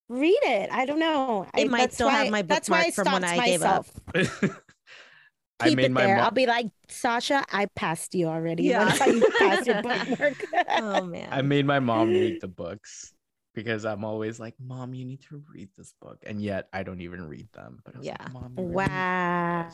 [0.08, 0.70] read it.
[0.72, 1.46] I don't know.
[1.54, 3.40] I, It might that's still have why- my That's why I bookmark from when stopped
[3.40, 3.86] I gave up.
[4.14, 4.54] myself.
[5.60, 6.16] I Keep made it my there.
[6.16, 6.24] mom.
[6.24, 8.64] I'll be like, Sasha, I passed you already.
[8.64, 8.84] Yeah.
[8.84, 10.46] Once I passed your bookmark.
[10.68, 11.28] oh man.
[11.30, 13.12] I made my mom read the books
[13.54, 16.18] because I'm always like, Mom, you need to read this book.
[16.26, 17.80] And yet I don't even read them.
[17.84, 18.16] But I was Yeah.
[18.20, 19.68] like, Mom, you wow.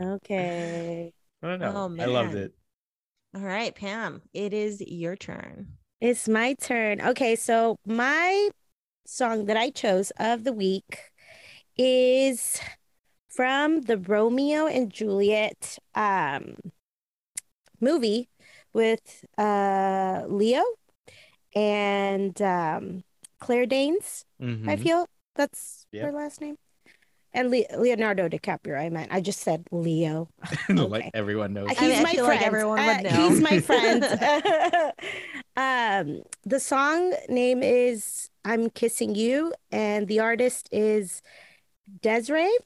[0.00, 1.12] Okay.
[1.42, 1.72] I don't know.
[1.74, 2.52] Oh, I loved it.
[3.34, 5.68] All right, Pam, it is your turn.
[6.00, 7.00] It's my turn.
[7.00, 8.48] Okay, so my
[9.06, 11.00] song that I chose of the week
[11.76, 12.60] is
[13.28, 16.56] from the Romeo and Juliet um
[17.80, 18.28] movie
[18.72, 20.62] with uh Leo
[21.54, 23.04] and um
[23.40, 24.82] Claire Danes, I Mhm.
[24.82, 25.06] feel
[25.36, 26.04] that's Yep.
[26.06, 26.56] her last name.
[27.32, 29.12] And Le- Leonardo DiCaprio, I meant.
[29.12, 30.28] I just said Leo.
[30.68, 31.68] like everyone knows.
[31.70, 32.40] He's I mean, I my feel friend.
[32.40, 33.28] like everyone would Uh, know.
[33.28, 34.02] He's my friend.
[35.56, 41.22] um, the song name is "I'm Kissing You," and the artist is
[42.02, 42.56] Des'ree.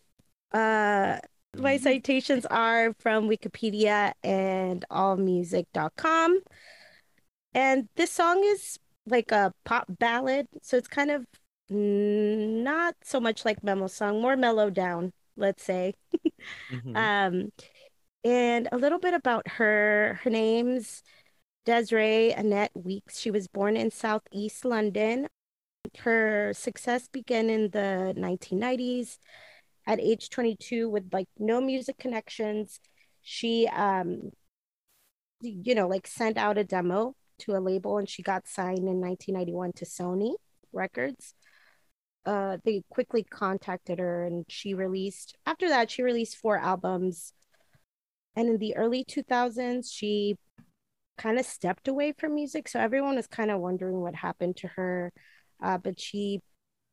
[0.52, 1.18] Uh,
[1.56, 6.40] my citations are from Wikipedia and AllMusic.com.
[7.54, 11.26] And this song is like a pop ballad, so it's kind of
[11.68, 15.94] not so much like Memo song, more mellow down, let's say.
[16.70, 16.96] Mhm.
[16.96, 17.52] Um,
[18.24, 20.20] and a little bit about her.
[20.22, 21.02] Her name's
[21.64, 23.18] Desiree Annette Weekes.
[23.20, 25.28] She was born in Southeast London.
[25.98, 29.18] Her success began in the 1990s.
[29.86, 32.80] At age 22, with like no music connections,
[33.22, 34.30] she, um,
[35.40, 39.00] you know, like sent out a demo to a label, and she got signed in
[39.00, 40.34] 1991 to Sony
[40.72, 41.34] Records.
[42.24, 47.32] Uh they quickly contacted her and she released after that she released four albums.
[48.36, 50.36] And in the early 2000s she
[51.18, 52.68] kind of stepped away from music.
[52.68, 55.12] So everyone was kind of wondering what happened to her.
[55.62, 56.40] Uh, but she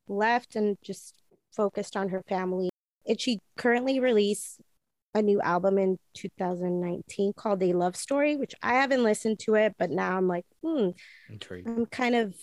[0.08, 1.16] left and just
[1.56, 2.70] focused on her family
[3.10, 4.62] and she currently released
[5.16, 9.74] a new album in 2019 called a love story which i haven't listened to it
[9.78, 10.90] but now i'm like hmm
[11.30, 11.68] Intrigued.
[11.68, 12.36] I'm kind of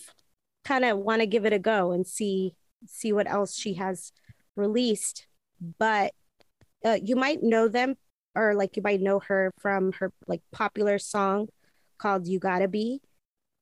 [0.65, 2.55] kind of want to give it a go and see
[2.87, 4.13] see what else she has
[4.57, 5.27] released.
[5.79, 6.13] But
[6.85, 7.97] uh, you might know them
[8.35, 11.49] or like you might know her from her like popular song
[11.99, 13.01] called You Gotta Be.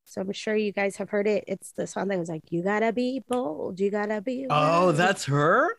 [0.07, 1.45] So I'm sure you guys have heard it.
[1.49, 4.97] It's the song that was like, You gotta be bold, you gotta be Oh, wild,
[4.97, 5.79] that's her.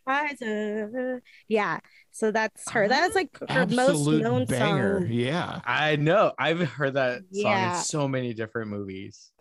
[1.47, 1.79] Yeah.
[2.11, 2.87] So that's her.
[2.87, 5.01] That is like her most known banger.
[5.01, 5.09] song.
[5.11, 5.61] Yeah.
[5.65, 6.31] I know.
[6.39, 7.77] I've heard that song Yeah.
[7.77, 9.31] in so many different movies.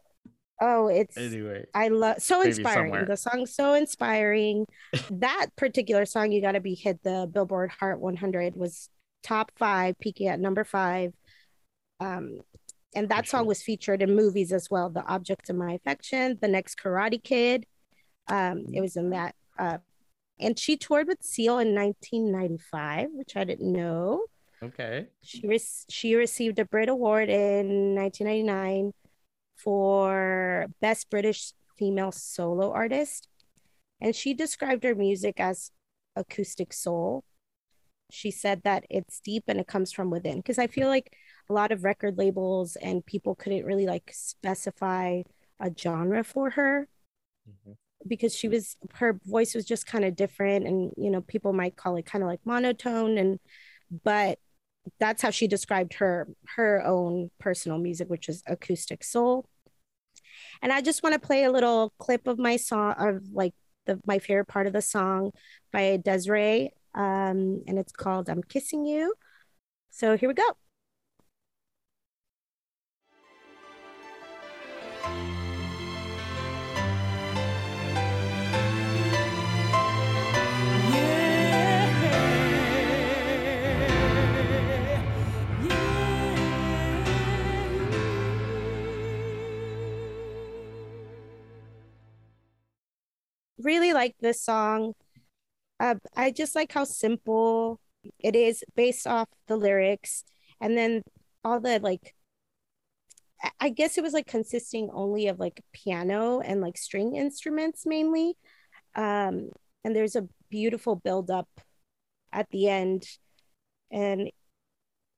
[0.60, 1.64] Oh, it's Anyway.
[1.74, 2.92] I love so inspiring.
[2.92, 3.04] somewhere.
[3.06, 4.66] The song's so inspiring.
[5.10, 8.88] that particular song, "You Gotta Be," hit the Billboard Hot 100, was
[9.22, 11.12] top five, peaking at number five.
[12.00, 12.38] Um,
[12.94, 14.90] and that For song was featured in movies as well.
[14.90, 17.66] "The Object of My Affection," "The Next Karate Kid."
[18.28, 19.78] Um, it was in that Uh,
[20.40, 24.24] and she toured with Seal in 1995, which I didn't know.
[24.62, 25.06] Okay.
[25.22, 28.92] She re- she received a Brit Award in 1999
[29.56, 33.28] for Best British Female Solo Artist,
[34.00, 35.70] and she described her music as
[36.16, 37.22] acoustic soul.
[38.10, 41.16] She said that it's deep and it comes from within because I feel like
[41.48, 45.22] a lot of record labels and people couldn't really like specify
[45.60, 46.88] a genre for her
[47.48, 47.76] Mhm.
[48.06, 51.76] because she was her voice was just kind of different and you know people might
[51.76, 53.38] call it kind of like monotone and
[54.02, 54.38] but
[54.98, 59.46] that's how she described her her own personal music which is acoustic soul.
[60.62, 63.54] And i just want to play a little clip of my song of like
[63.86, 65.32] the my favorite part of the song
[65.72, 69.14] by des'ree um and it's called i'm kissing you.
[69.90, 70.56] So here we go
[93.64, 94.94] really like this song.
[95.80, 97.80] Uh, I just like how simple
[98.20, 100.24] it is based off the lyrics,
[100.60, 101.02] and then
[101.44, 102.14] all the like.
[103.60, 108.36] I- guess it was like consisting only of like piano and like string instruments mainly,
[108.94, 109.50] um,
[109.84, 111.48] and there's a beautiful build up
[112.32, 113.06] at the end,
[113.90, 114.30] and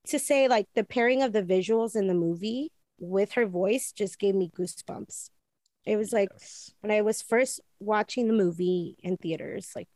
[0.07, 4.19] to say like the pairing of the visuals in the movie with her voice just
[4.19, 5.29] gave me goosebumps.
[5.87, 6.71] It was like Yes.
[6.81, 9.87] when I was first watching the movie in theaters, like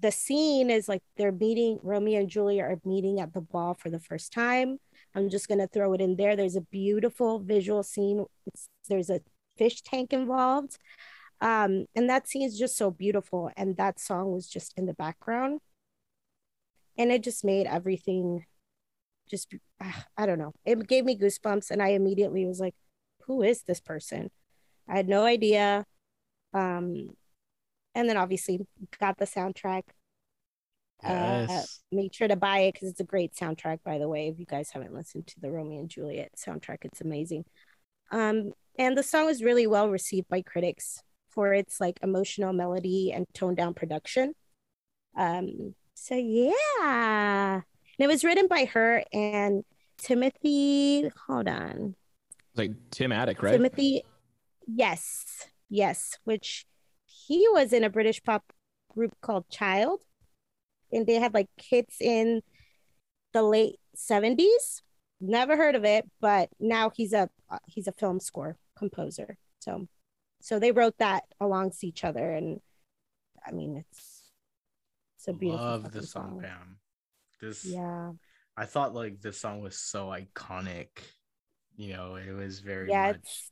[0.00, 3.90] the scene is like they're meeting, Romeo and Julia are meeting at the ball for
[3.90, 4.78] the first time.
[5.14, 6.34] I'm just gonna throw it in there.
[6.34, 8.24] There's a beautiful visual scene.
[8.46, 9.20] It's, there's a
[9.58, 10.78] fish tank involved.
[11.42, 13.50] Um, and that scene is just so beautiful.
[13.56, 15.60] And that song was just in the background.
[16.96, 18.46] And it just made everything
[19.30, 20.54] just ah, I don't know.
[20.64, 22.74] It gave me goosebumps, and I immediately was like,
[23.26, 24.30] who is this person?
[24.88, 25.84] I had no idea.
[26.54, 27.10] Um,
[27.94, 28.60] and then obviously
[29.00, 29.82] got the soundtrack.
[31.04, 31.80] Uh, Yes.
[31.92, 34.28] make sure to buy it because it's a great soundtrack, by the way.
[34.28, 37.44] If you guys haven't listened to the Romeo and Juliet soundtrack, it's amazing.
[38.10, 43.12] Um, and the song was really well received by critics for its like emotional melody
[43.12, 44.32] and toned down production.
[45.16, 47.64] Um, so yeah, and
[47.98, 49.64] it was written by her and
[49.98, 51.10] Timothy.
[51.26, 51.94] Hold on,
[52.54, 53.52] Like Tim Atack, right?
[53.52, 54.02] Timothy.
[54.68, 56.66] Yes, yes, which
[57.06, 58.52] he was in a British pop
[58.94, 60.02] group called Child,
[60.92, 62.42] and they had like hits in
[63.32, 64.82] the late seventies.
[65.20, 69.38] Never heard of it, but now he's a uh, he's a film score composer.
[69.60, 69.88] So,
[70.40, 72.60] so they wrote that alongst each other, and
[73.46, 74.30] I mean it's
[75.16, 76.78] it's a beautiful Love the song, Pam.
[77.40, 78.12] This Yeah,
[78.56, 80.88] I thought like this song was so iconic.
[81.76, 83.50] You know, it was very yeah, much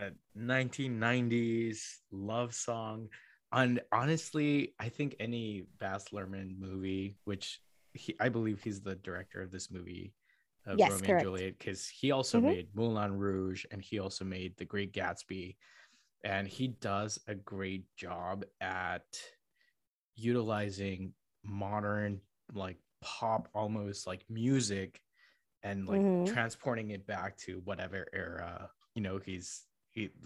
[0.00, 3.08] a 1990s love song.
[3.52, 7.60] And honestly, I think any Baz Luhrmann movie, which
[7.94, 10.14] he, I believe he's the director of this movie,
[10.66, 11.20] of Yes, Romeo correct.
[11.20, 12.40] and Juliet, because he also Mhm.
[12.40, 15.56] made Moulin Rouge and he also made The Great Gatsby.
[16.24, 19.04] And he does a great job at
[20.14, 21.14] utilizing
[21.44, 22.20] modern,
[22.54, 25.00] like pop, almost like music
[25.62, 26.24] and like Mhm.
[26.24, 29.71] transporting it back to whatever era you know he's he,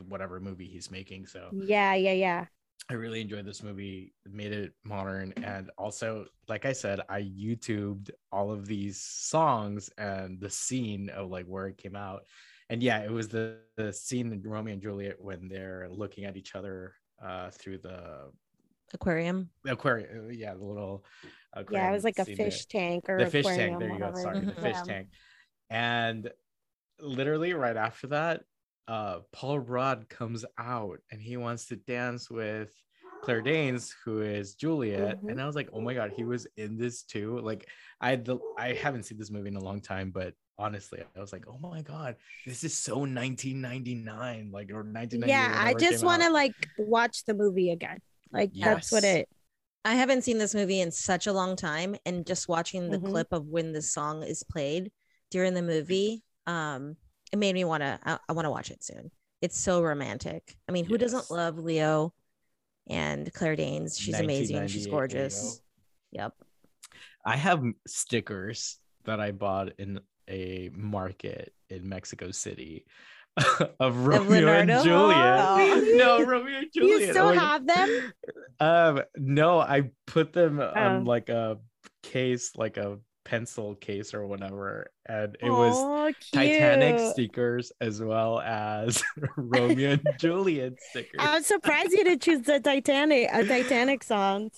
[0.09, 2.45] whatever movie he's making so yeah, yeah, yeah.
[2.89, 7.21] i really enjoyed this movie it made it modern and also like i said i
[7.21, 12.23] youtubed all of these songs and the scene of like where it came out
[12.71, 16.37] and yeah it was the the scene in romeo and juliet when they're looking at
[16.37, 18.31] each other uh through the
[18.95, 19.51] Aquarium.
[19.65, 21.05] The aquarium yeah the little
[21.71, 23.91] Yeah, it was like a scene there fish tank or the fish tank aquarium, there
[23.91, 24.83] you go sorry the fish Yeah.
[24.85, 25.09] tank
[25.71, 26.31] and
[27.01, 28.43] literally right after that
[28.89, 32.73] uh paul rudd comes out and he wants to dance with
[33.23, 35.31] claire danes who is juliet Mhm.
[35.31, 37.69] and i was like oh my god he was in this too like
[38.01, 41.33] i the i haven't seen this movie in a long time but honestly i was
[41.33, 42.17] like oh my god
[42.47, 47.35] this is so 1999 like or 1998 Yeah, I just want to like watch the
[47.35, 47.99] movie again.
[48.33, 49.29] Like that's what it.
[49.85, 53.11] I haven't seen this movie in such a long time, and just watching the Mhm.
[53.11, 54.91] clip of when the song is played
[55.31, 56.97] during the movie, um,
[57.37, 57.99] it made me want to.
[58.05, 59.11] I, I want to watch it soon.
[59.43, 60.57] It's so romantic.
[60.69, 62.13] I mean, who doesn't love Leo
[62.89, 63.99] and Claire Danes?
[63.99, 64.67] She's amazing.
[64.69, 64.91] She's 1998 Leo.
[64.91, 65.61] gorgeous.
[66.13, 66.33] Yep.
[67.25, 72.87] I have stickers that I bought in a market in Mexico City.
[73.81, 74.71] of Romeo and?
[74.83, 75.39] Juliet.
[75.41, 75.95] Oh.
[75.97, 77.01] no, Romeo and Juliet.
[77.01, 78.13] You still Oh my have them?
[78.61, 80.73] Um, no, I put them Oh.
[80.75, 81.59] on like a
[82.03, 88.41] case, like a pencil case or whatever, and it was Aw, Titanic stickers as well
[88.41, 89.03] as
[89.37, 91.17] Romeo and Juliet stickers.
[91.19, 94.51] I'm surprised you didn't choose the Titanic, a Titanic song.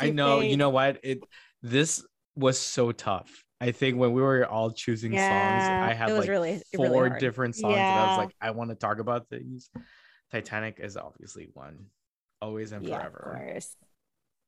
[0.00, 0.98] I your know, you know what?
[1.02, 1.20] It
[1.62, 2.04] this
[2.34, 3.30] was so tough.
[3.60, 7.20] I think when we were all choosing songs, I had like really- really four hard.
[7.20, 9.70] different songs, and I was like, I want to talk about things
[10.32, 11.86] Titanic is obviously one,
[12.42, 13.38] always and Yeah, of forever.
[13.52, 13.76] course.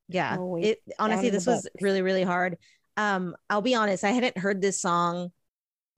[0.09, 2.57] yeah Always it honestly this was really really hard
[2.99, 5.31] um i'll be honest i hadn't heard this song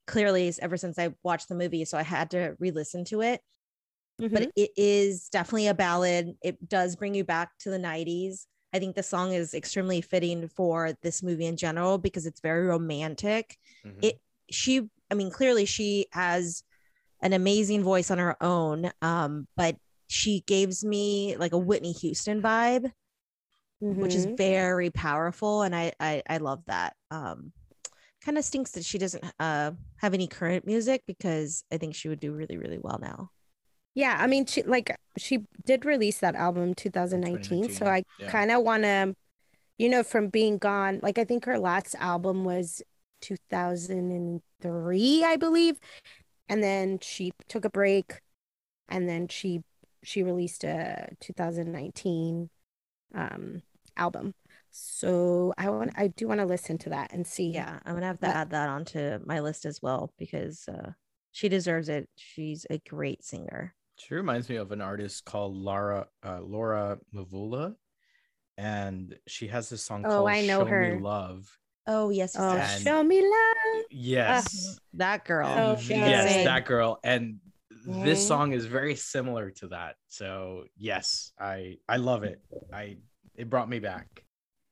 [0.06, 3.40] clearly ever since i watched the movie so i had to re-listen to it.
[4.20, 4.32] Mhm.
[4.34, 6.36] but it is definitely a ballad.
[6.42, 10.46] It does bring you back to the 90s i think the song is extremely fitting
[10.48, 13.56] for this movie in general because it's very romantic.
[13.84, 13.98] Mhm.
[14.02, 14.20] it
[14.50, 16.62] she i mean clearly she has
[17.22, 19.76] an amazing voice on her own um but
[20.08, 22.92] she gives me like a whitney houston vibe
[23.88, 24.36] which is Mhm.
[24.36, 27.52] very powerful and i i, I love that um
[28.24, 32.08] kind of stinks that she doesn't uh have any current music because i think she
[32.08, 33.30] would do really really well now
[33.94, 34.16] yeah.
[34.18, 38.30] I mean, she like she did release that album in 2019, so I yeah.
[38.30, 39.14] kind of want to,
[39.78, 41.00] you know, from being gone.
[41.02, 42.82] Like I think her last album was
[43.22, 45.78] 2003, I believe,
[46.48, 48.20] and then she took a break,
[48.88, 49.62] and then she
[50.04, 52.48] she released a 2019
[53.14, 53.62] um
[53.96, 54.34] album.
[54.70, 57.50] So I want I do want to listen to that and see.
[57.50, 60.92] yeah i'm gonna have to That- add that onto my list as well because uh
[61.32, 66.06] she deserves it she's a great singer She reminds me of an artist called Laura
[66.24, 67.74] uh, Laura Mvula,
[68.56, 70.94] and she has this song Oh, called I know "Show her.
[70.94, 72.82] Me Love." oh yes, yes, Oh, yes.
[72.82, 73.84] Show me love.
[73.90, 77.40] Yes, that girl Oh, she yes, that girl, and
[77.86, 79.96] this song is very similar to that.
[80.08, 82.40] So yes, I I love it.
[82.72, 82.98] I
[83.36, 84.24] it brought me back.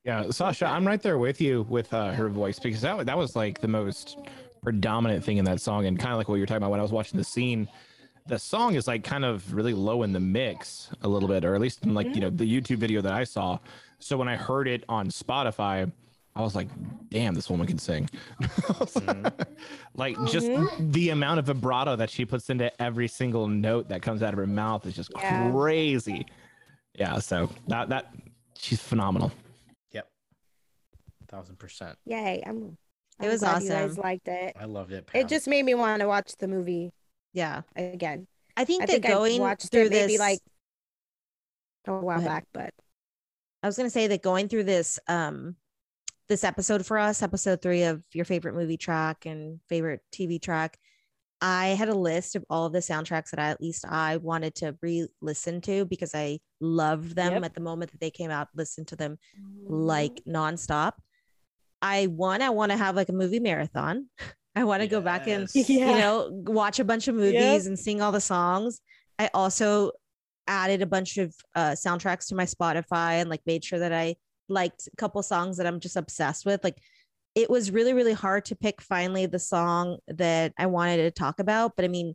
[0.05, 3.37] Yeah, Sasha, I'm right there with you with uh, her voice because that that was
[3.37, 4.19] like the most
[4.63, 6.81] predominant thing in that song, and kind of like what you were talking about when
[6.81, 7.69] I was watching the scene.
[8.27, 11.55] The song is like kind of really low in the mix a little bit, or
[11.55, 13.59] at least in like you know the YouTube video that I saw.
[13.99, 15.91] So when I heard it on Spotify,
[16.39, 16.69] I was like,
[17.11, 18.09] "Damn, this woman can sing!"
[19.95, 20.47] like just
[20.79, 24.39] the amount of vibrato that she puts into every single note that comes out of
[24.39, 25.51] her mouth is just Yeah.
[25.51, 26.27] crazy.
[26.95, 28.15] Yeah, so that that
[28.57, 29.33] she's phenomenal.
[29.91, 30.09] Yep,
[31.29, 31.99] thousand percent.
[32.07, 32.43] Yay!
[32.47, 32.79] I'm.
[33.21, 34.57] It I'm was glad You guys liked it.
[34.59, 35.09] I loved it.
[35.09, 35.21] Pam.
[35.23, 36.93] It just made me want to watch the movie
[37.35, 38.27] yeah again.
[38.57, 40.39] i think I that think I going watched through it maybe this like
[41.87, 42.73] a while back, but
[43.63, 45.57] I was gonna say that going through this um
[46.29, 50.79] this episode for us, episode three of your favorite movie track and favorite TV track,
[51.41, 54.55] I had a list of all of the soundtracks that I at least I wanted
[54.57, 57.45] to re-listen to because I loved them Yep.
[57.45, 59.19] at the moment that they came out, listened to them
[59.67, 60.93] like nonstop.
[61.81, 64.07] I one, I want to have like a movie marathon.
[64.57, 65.65] I want to go back and Yeah.
[65.93, 68.81] you know watch a bunch of movies and sing all the songs.
[69.19, 69.93] I also
[70.49, 74.17] added a bunch of uh, soundtracks to my Spotify and like made sure that I
[74.49, 76.63] liked a couple songs that I'm just obsessed with.
[76.65, 76.79] Like
[77.35, 81.39] it was really really hard to pick finally the song that I wanted to talk
[81.39, 82.15] about, but I mean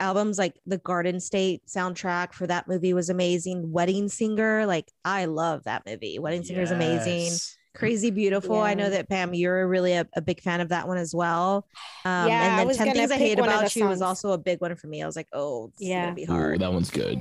[0.00, 3.72] albums like the Garden State soundtrack for that movie was amazing.
[3.72, 6.18] Wedding Singer, like I love that movie.
[6.18, 7.36] Wedding Singer is amazing.
[7.74, 8.56] Crazy Beautiful.
[8.56, 11.66] I know that Pam, you're really a, a big fan of that one as well.
[12.04, 14.60] Um, Yeah, and then 10 Things I Hate About the You was also a big
[14.60, 15.02] one for me.
[15.02, 16.02] I was like, oh, this Yeah.
[16.04, 17.18] gonna be Ooh, that one's good.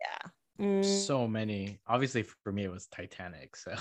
[0.00, 0.30] yeah.
[0.60, 1.78] Mm, so many.
[1.86, 3.74] Obviously for me it was titanic so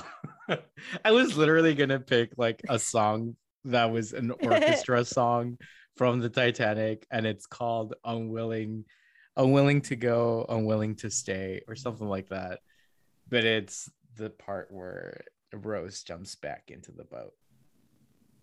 [1.06, 5.58] i was literally gonna pick like a song that was an orchestra song
[5.96, 8.86] from the titanic and it's called unwilling
[9.38, 12.60] unwilling to go unwilling to stay or something like that.
[13.30, 15.22] But it's the part where
[15.54, 17.34] rose jumps back into the boat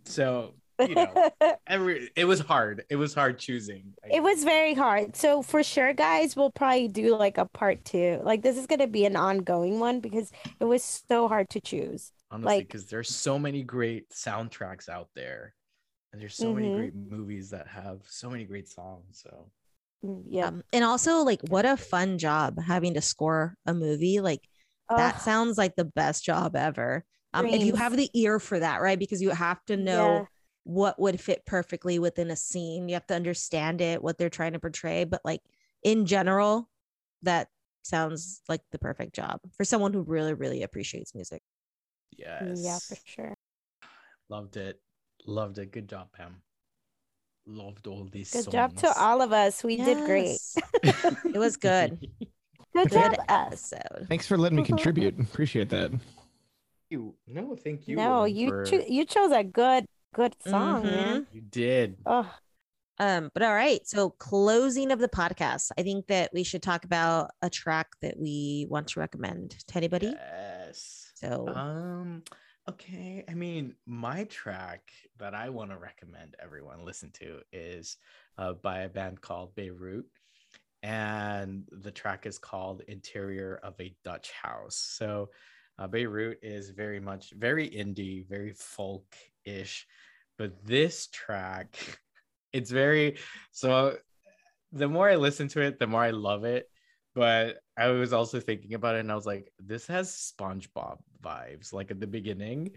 [0.04, 1.30] so you know
[1.66, 5.14] every it was hard it was hard choosing it was very hard.
[5.16, 8.20] So for sure, guys, we'll probably do like a part two.
[8.22, 10.30] Like this is gonna be an ongoing one because
[10.60, 12.12] it was so hard to choose.
[12.30, 15.54] honestly Like- because there's so many great soundtracks out there
[16.12, 16.76] and there's so many Mhm.
[16.76, 19.50] great movies that have so many great songs so
[20.04, 20.48] Mm, Yeah.
[20.48, 24.20] Um, and also, like, what a fun job having to score a movie.
[24.20, 24.42] Like,
[24.90, 27.06] that sounds like the best job ever.
[27.34, 28.98] Um, if you have the ear for that, right?
[28.98, 30.24] Because you have to know yeah.
[30.64, 32.88] what would fit perfectly within a scene.
[32.88, 35.04] You have to understand it, what they're trying to portray.
[35.04, 35.42] But like
[35.82, 36.70] in general,
[37.22, 37.48] that
[37.82, 41.42] sounds like the perfect job for someone who really, really appreciates music.
[42.16, 43.34] yes Yeah, for sure.
[44.30, 44.80] loved it
[45.26, 46.42] loved it good job pam
[47.46, 48.52] loved all these Good songs.
[48.54, 49.62] job to all of us.
[49.62, 50.38] We did great.
[50.82, 51.98] It was good.
[52.74, 54.06] Good Good job, episode.
[54.08, 55.18] Thanks for letting me contribute.
[55.20, 55.92] Appreciate that.
[56.90, 57.14] You.
[57.26, 57.96] No, thank you.
[57.96, 61.26] no, Lauren, you for- cho- you chose a good good song, man.
[61.32, 61.96] You did.
[62.06, 62.32] Oh,
[63.00, 63.84] Um, but all right.
[63.86, 65.72] So closing of the podcast.
[65.76, 69.76] I think that we should talk about a track that we want to recommend to
[69.76, 70.14] anybody.
[70.16, 71.10] Yes.
[71.16, 72.22] So Um.
[72.68, 73.24] Okay.
[73.28, 77.96] I mean, my track that I want to recommend everyone listen to is
[78.38, 80.06] uh, by a band called Beirut,
[80.82, 85.30] and the track is called "Interior of a Dutch House." So,
[85.78, 89.86] uh, Beirut is very much very indie, very folk-ish,
[90.38, 91.76] but this track,
[92.52, 93.18] it's very
[93.52, 93.96] so.
[94.72, 96.68] The more I listen to it, the more I love it
[97.14, 101.72] but I was also thinking about it and I was like, this has SpongeBob vibes,
[101.72, 102.70] like at the beginning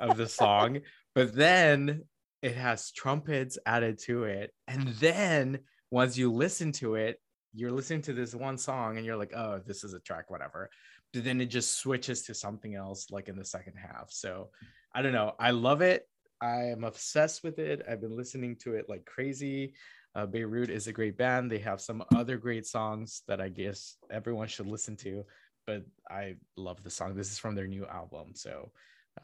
[0.00, 0.80] of the song,
[1.14, 2.02] but then
[2.40, 4.52] it has trumpets added to it.
[4.66, 7.20] And then once you listen to it,
[7.54, 10.70] you're listening to this one song and you're like, oh, this is a track, whatever.
[11.14, 14.10] Then it just switches to something else, like in the second half.
[14.10, 14.50] So
[14.94, 15.34] I don't know.
[15.38, 16.08] I love it.
[16.40, 17.82] I am obsessed with it.
[17.88, 19.74] I've been listening to it like crazy.
[20.14, 21.50] Uh, Beirut is a great band.
[21.50, 25.24] They have some other great songs that I guess everyone should listen to.
[25.66, 27.14] But I love the song.
[27.14, 28.72] This is from their new album, so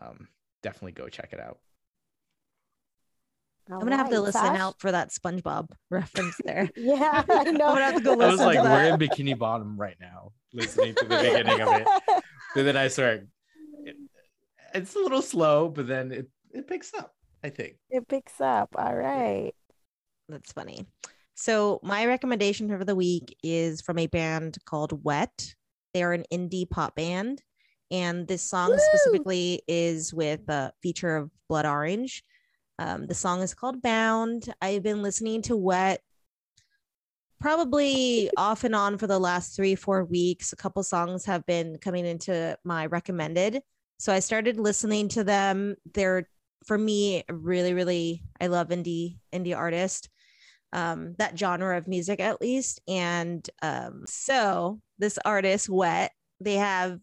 [0.01, 0.28] um,
[0.62, 1.59] definitely go check it out.
[3.70, 4.58] I'm gonna have to listen Sash?
[4.58, 6.70] out for that SpongeBob reference there.
[6.76, 7.50] Yeah, I know.
[7.50, 10.94] I'm gonna have to go I was like, we're in Bikini Bottom right now, listening
[10.94, 11.88] to the beginning of it.
[12.54, 13.26] But then I swear,
[13.84, 13.96] it,
[14.74, 17.14] it's a little slow, but then it, it picks up.
[17.44, 17.76] I think.
[17.90, 18.70] It picks up.
[18.74, 19.52] All right.
[20.30, 20.86] That's funny.
[21.34, 25.54] So my recommendation for the week is from a band called Wet.
[25.94, 27.42] They're an indie pop band,
[27.90, 28.78] and this song Woo!
[28.78, 32.24] specifically is with a feature of Blood Orange.
[32.78, 34.52] Um, the song is called Bound.
[34.60, 36.00] I've been listening to Wet
[37.40, 40.52] probably off and on for the last three, four weeks.
[40.52, 43.60] A couple songs have been coming into my recommended.
[43.98, 45.76] So I started listening to them.
[45.94, 46.28] They're
[46.66, 50.08] for me really, really I love indie indie artist
[50.72, 56.98] um that genre of music at least and um so this artist wet they have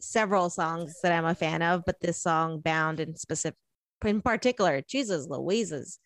[0.00, 3.58] several songs that i'm a fan of but this song bound in specific
[4.04, 5.98] in particular jesus louises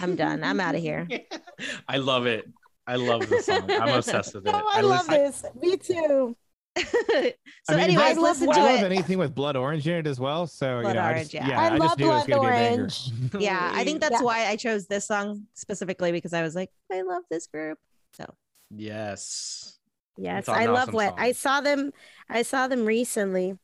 [0.00, 0.42] I'm done.
[0.42, 1.06] I'm outta here.
[1.88, 2.46] I love it.
[2.86, 3.70] I love the song.
[3.70, 4.54] I'm obsessed with it.
[4.54, 5.60] Oh, I, love listen- this.
[5.60, 6.34] Me too.
[6.78, 7.32] so
[7.68, 10.06] I mean, anyways I listen love to I it anything with blood orange in it
[10.06, 10.46] as well.
[10.46, 11.48] So Blood you know, I just, yeah.
[11.48, 13.10] yeah, I I, love just knew it was blood be a orange.
[13.38, 14.22] yeah i think that's Yeah.
[14.22, 17.76] why i chose this song specifically because i was like i love this group
[18.14, 18.24] so
[18.70, 19.78] Yes.
[20.16, 21.92] Yes, It's an I love awesome what I saw them.
[22.30, 23.56] I saw them recently,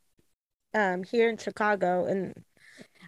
[0.74, 2.34] um, here in Chicago, and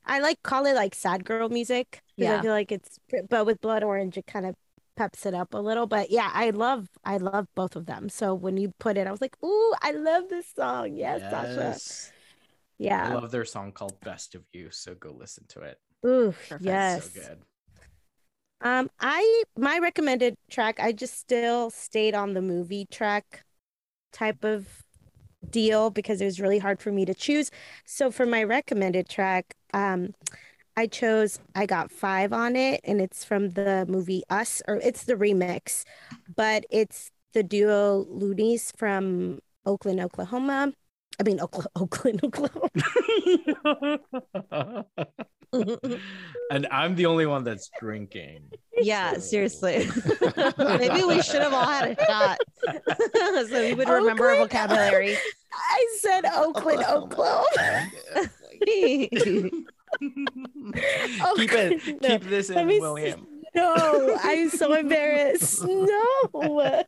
[0.06, 2.38] I like call it like sad girl music because Yeah.
[2.38, 2.98] I feel like it's.
[3.28, 4.54] But with Blood Orange, it kind of
[4.96, 5.86] peps it up a little.
[5.86, 8.08] But yeah, I love I love both of them.
[8.08, 10.94] So when you put it, I was like, ooh, I love this song.
[10.94, 11.80] Yes, Sasha.
[12.78, 13.10] Yes.
[13.10, 14.70] I love their song called Best of You.
[14.70, 15.78] So go listen to it.
[16.06, 16.64] Ooh, Perfect.
[16.64, 17.04] yes.
[17.04, 17.42] So good.
[18.62, 23.44] Um, I my recommended track, I just still stayed on the movie track
[24.12, 24.85] type of
[25.50, 27.50] deal because it was really hard for me to choose.
[27.84, 30.14] So for my recommended track, um,
[30.76, 35.04] I chose I got five on it, and it's from the movie Us, or it's
[35.04, 35.84] the remix,
[36.34, 40.72] but it's the duo Luniz from Oakland, Oklahoma.
[41.18, 42.68] I mean Oakla- Oakland, Oklahoma.
[45.52, 48.50] and I'm the only one that's drinking.
[48.80, 49.88] yeah So- seriously
[50.58, 52.38] maybe we should have all had a shot
[53.48, 55.16] so we would remember our vocabulary
[55.58, 57.46] I said Oakland, Oklahoma.
[58.66, 59.52] keep it.
[61.24, 62.08] Oakland, no.
[62.08, 63.26] Keep this in, me William.
[63.54, 65.64] No, I'm so embarrassed.
[65.64, 66.84] No.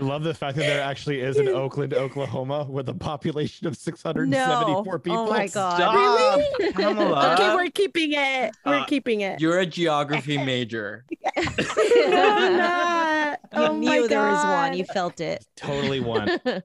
[0.00, 3.76] I love the fact that there actually is an Oakland, Oklahoma, with a population of
[3.76, 5.18] 674 no people.
[5.20, 6.72] oh my god Stop, Really?
[6.72, 7.34] Pamela.
[7.34, 8.54] Okay, we're keeping it.
[8.66, 9.40] We're Uh, keeping it.
[9.40, 11.04] You're a geography major.
[11.36, 13.38] No, I'm not.
[13.54, 16.40] you Oh my knew there was one you felt it Totally one.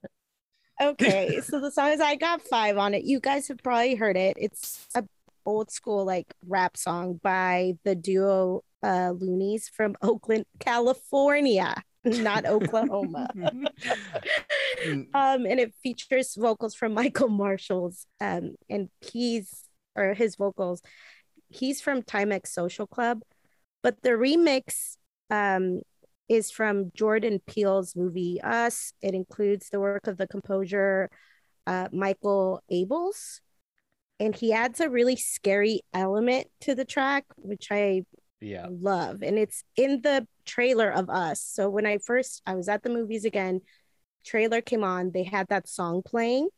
[0.82, 3.04] Okay, so the song is I got five on it.
[3.04, 4.38] You guys have probably heard it.
[4.40, 5.04] It's a
[5.46, 13.30] old school like rap song by the duo uh Luniz from Oakland, California, not Oklahoma.
[13.44, 13.68] um
[15.14, 20.82] and it features vocals from Michael Marshall's um and he's or his vocals.
[21.50, 23.22] He's from Timex Social Club
[23.84, 24.98] but the remix
[25.30, 25.82] um
[26.28, 28.94] is from Jordan Peele's movie Us.
[29.02, 31.10] It includes the work of the composer
[31.68, 33.42] uh Michael Abels.
[34.22, 38.04] And he adds a really scary element to the track which I
[38.42, 38.68] Yeah.
[38.70, 41.42] love and it's in the trailer of us.
[41.42, 43.62] So when i first i was at the movies again
[44.26, 46.50] trailer came on they had that song playing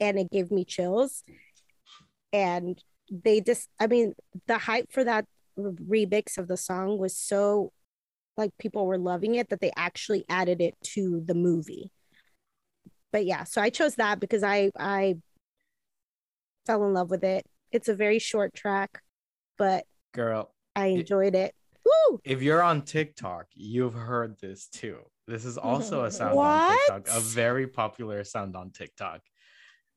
[0.00, 1.22] and it gave me chills.
[2.32, 4.14] And they just i mean
[4.46, 5.26] the hype for that
[5.58, 7.72] remix of the song was so
[8.36, 11.92] like people were loving it that they actually added it to the movie.
[13.12, 15.16] But yeah so i chose that because i i
[16.66, 17.46] fell in love with it.
[17.70, 19.02] It's a very short track
[19.56, 21.54] but Girl, I enjoyed it.
[21.84, 22.20] Woo!
[22.24, 24.98] if you're on TikTok, you've heard this too.
[25.26, 26.90] This is also a sound What?
[26.90, 29.20] on TikTok, a very popular sound on TikTok.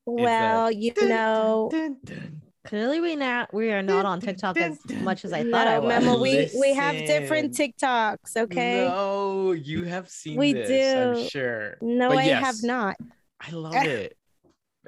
[0.06, 2.42] Well, you know, Dun, dun.
[2.64, 5.78] Clearly, we not we are not on TikTok as much as I thought no, I
[5.78, 5.88] was.
[5.88, 8.36] Memo, we we have different TikToks.
[8.36, 8.86] Okay.
[8.86, 11.20] No, No, you have seen We this, do.
[11.22, 11.78] I'm sure.
[11.80, 12.96] But I yes, have not.
[13.40, 14.16] I love it.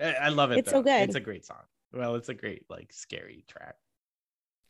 [0.03, 0.59] I I love it.
[0.59, 1.03] It's so good.
[1.03, 1.63] It's a great song.
[1.93, 3.77] Well, it's a great, like, scary track.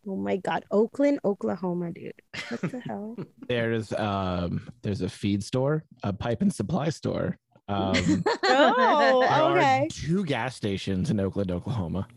[0.07, 2.13] Oh my God, Oakland, Oklahoma, dude.
[2.49, 3.17] What the hell?
[3.49, 7.37] There's um there's a feed store, a pipe and supply store.
[7.69, 9.89] Um, Oh, there are okay.
[9.93, 12.09] two gas stations in Oakland, Oklahoma.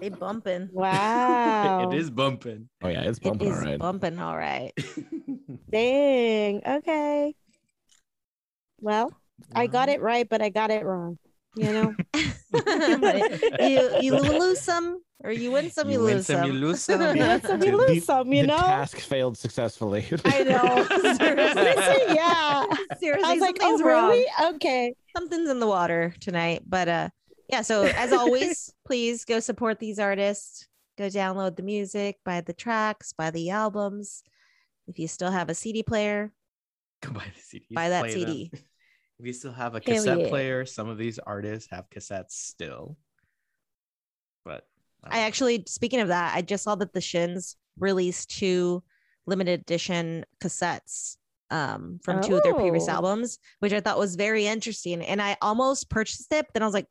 [0.00, 0.70] they bumping.
[0.72, 1.90] Wow.
[1.90, 2.68] it is bumping.
[2.82, 3.78] oh yeah, it's bumping is all right.
[3.78, 4.18] bumping.
[4.18, 4.72] All right.
[5.70, 6.62] Dang.
[6.66, 7.34] Okay.
[8.80, 9.12] Well,
[9.54, 11.18] I got it right, but I got it wrong.
[11.56, 11.94] You know.
[13.60, 16.46] you you lose some or you win some, you, You win lose some, some.
[16.46, 17.00] you lose some.
[17.02, 18.32] You win some, you The- lose some.
[18.32, 18.56] You the know.
[18.58, 20.06] task failed successfully.
[20.24, 20.86] I know.
[21.16, 22.64] Seriously, yeah.
[22.98, 24.08] Seriously, I was like, oh wrong.
[24.10, 24.26] really?
[24.54, 24.94] Okay.
[25.16, 26.62] Something's in the water tonight.
[26.66, 27.08] But uh
[27.48, 30.66] yeah, so as always, please go support these artists.
[30.96, 34.22] Go download the music, buy the tracks, buy the albums.
[34.86, 36.30] If you still have a CD player,
[37.02, 37.66] Go buy the CD.
[37.74, 38.50] buy that play them.
[39.20, 39.28] CD.
[39.30, 40.28] If you still have a cassette yeah.
[40.28, 42.96] player, some of these artists have cassettes still.
[44.44, 44.64] But
[45.04, 48.82] I actually, speaking of that, I just saw that the Shins released two
[49.26, 51.16] limited edition cassettes
[51.50, 52.92] um, from two of their previous Oh.
[52.92, 55.02] albums, which I thought was very interesting.
[55.02, 56.86] And I almost purchased it, but then I was like,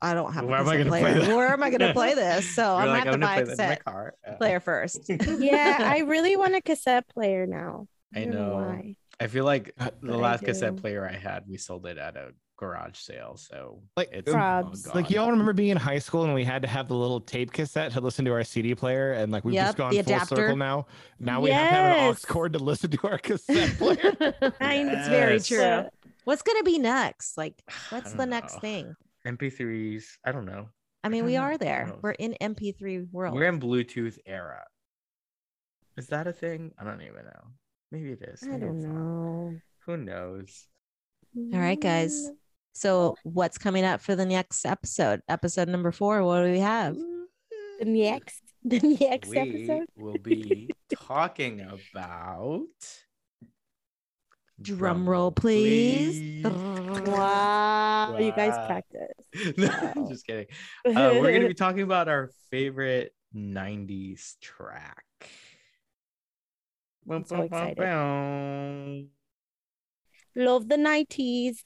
[0.00, 1.20] I don't have a Where am I cassette gonna play player.
[1.26, 1.36] that?
[1.36, 2.54] Where am I going to play this?
[2.54, 3.84] So You're I'm like, going to have to buy a play that in my cassette
[3.84, 4.14] car.
[4.38, 5.10] Player first.
[5.40, 7.88] Yeah, I really want a cassette player now.
[8.14, 8.54] I don't know.
[8.54, 8.94] why.
[9.18, 12.32] I feel like God, the last cassette player I had, we sold it at a
[12.58, 13.36] garage sale.
[13.36, 14.94] So Like, it's um, Probs.
[14.94, 17.52] Like y'all remember being in high school and we had to have the little tape
[17.52, 20.36] cassette to listen to our CD player, and like we've Yep, just gone full adapter.
[20.36, 20.86] circle now.
[21.18, 22.24] Now we have to have an aux Yes.
[22.24, 24.16] cord to listen to our cassette player.
[24.60, 25.84] it's very true.
[26.24, 27.38] What's going to be next?
[27.38, 28.94] Like, what's don't the next thing?
[29.26, 30.04] MP3s.
[30.24, 30.68] I don't know.
[31.04, 31.42] I mean, don't we know.
[31.42, 31.94] are there.
[32.02, 33.34] We're in MP3 world.
[33.34, 34.64] We're in Bluetooth era.
[35.96, 36.72] Is that a thing?
[36.78, 37.44] I don't even know.
[37.92, 38.42] Maybe it is.
[38.42, 38.92] I don't it's not.
[38.94, 39.54] know.
[39.86, 40.66] Who knows?
[41.52, 42.30] All right, guys.
[42.74, 45.20] So, what's coming up for the next episode?
[45.28, 46.22] Episode number four.
[46.24, 46.96] What do we have?
[47.78, 49.86] The next, the next we episode.
[49.96, 50.70] will be
[51.06, 52.66] talking about
[54.60, 56.44] Drum roll, please.
[57.06, 59.12] Wow, you guys practice.
[59.56, 60.06] no, Wow.
[60.08, 60.46] just kidding.
[60.84, 65.04] Uh, we're going to be talking about our favorite 90s track.
[67.10, 67.76] I'm so excited.
[70.34, 71.64] Love the nineties.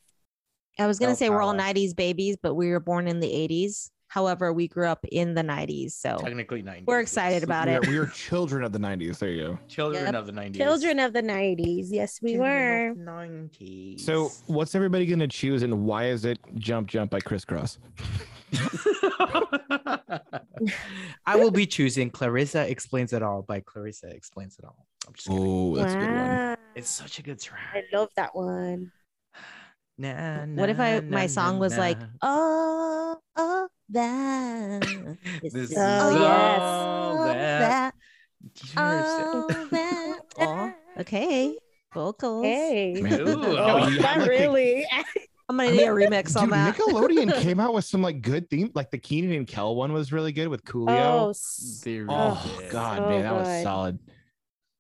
[0.78, 3.32] I was gonna Oh, say we're all '90s babies, but we were born in the
[3.32, 3.90] '80s.
[4.10, 6.84] However, we grew up in the '90s, so Technically 90s.
[6.84, 7.86] we're excited about we, it.
[7.86, 9.18] we are children of the 90s.
[9.20, 9.58] There you go.
[9.68, 10.14] Children Yep.
[10.16, 10.56] of the 90s.
[10.56, 11.92] Children of the nineties.
[11.92, 12.92] Yes, we were.
[12.98, 14.00] 90s.
[14.00, 17.78] So, what's everybody going to choose, and why is it Jump Jump by Kris Kross?
[21.24, 24.86] I will be choosing Clarissa Explains It All by Clarissa Explains It All.
[25.06, 25.42] I'm just kidding.
[25.46, 26.56] Oh, that's a good one.
[26.74, 27.60] It's such a good track.
[27.74, 28.90] I love that one.
[29.98, 32.06] Na, what if I na, my na, song was like, na.
[32.22, 34.80] oh, oh, that,
[35.42, 36.60] This is is Oh, yes.
[36.60, 37.34] all that.
[37.60, 37.94] that,
[38.54, 38.74] Yes.
[38.76, 40.18] oh, that.
[40.38, 41.56] Oh, okay,
[41.92, 42.44] vocals.
[42.44, 42.94] Hey.
[42.96, 43.04] Ooh,
[43.58, 44.86] Oh, you not have, like, the- really.
[45.48, 46.76] I'm gonna need a remix on Dude, that.
[46.76, 50.12] Nickelodeon came out with some like good theme, like the Kenan and Kel one was
[50.12, 51.30] really good with oh, Coolio.
[51.30, 52.70] s- They really Oh, did.
[52.70, 53.62] God, So man, that was good.
[53.64, 53.98] solid.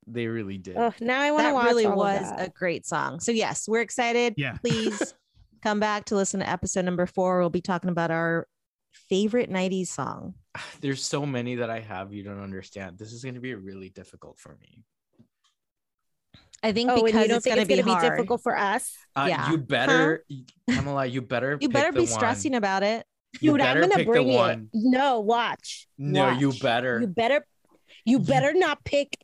[0.06, 0.76] They really did.
[0.76, 2.46] oh, now I want to that watch really all of was that.
[2.46, 3.18] a great song.
[3.18, 4.34] So yes, we're excited.
[4.36, 4.58] Yeah.
[4.62, 5.12] Please
[5.62, 7.40] come back to listen to episode number four.
[7.40, 8.46] We'll be talking about our
[8.92, 10.34] favorite '90s song.
[10.80, 12.98] There's so many that I have you don't understand.
[12.98, 14.84] This is going to be really difficult for me.
[16.62, 18.42] I think Oh, because you don't it's think gonna it's be going to be difficult
[18.42, 18.94] for us?
[19.16, 19.50] Uh, Yeah.
[19.50, 20.24] You better,
[20.68, 22.58] Pamela, you better You pick better the be stressing one.
[22.58, 23.06] about it.
[23.40, 24.34] You Dude, I'm gonna pick the bring it.
[24.36, 24.68] one.
[24.74, 25.86] No, watch.
[25.96, 27.00] No, you better.
[27.00, 27.46] You better.
[28.04, 29.16] You better not pick.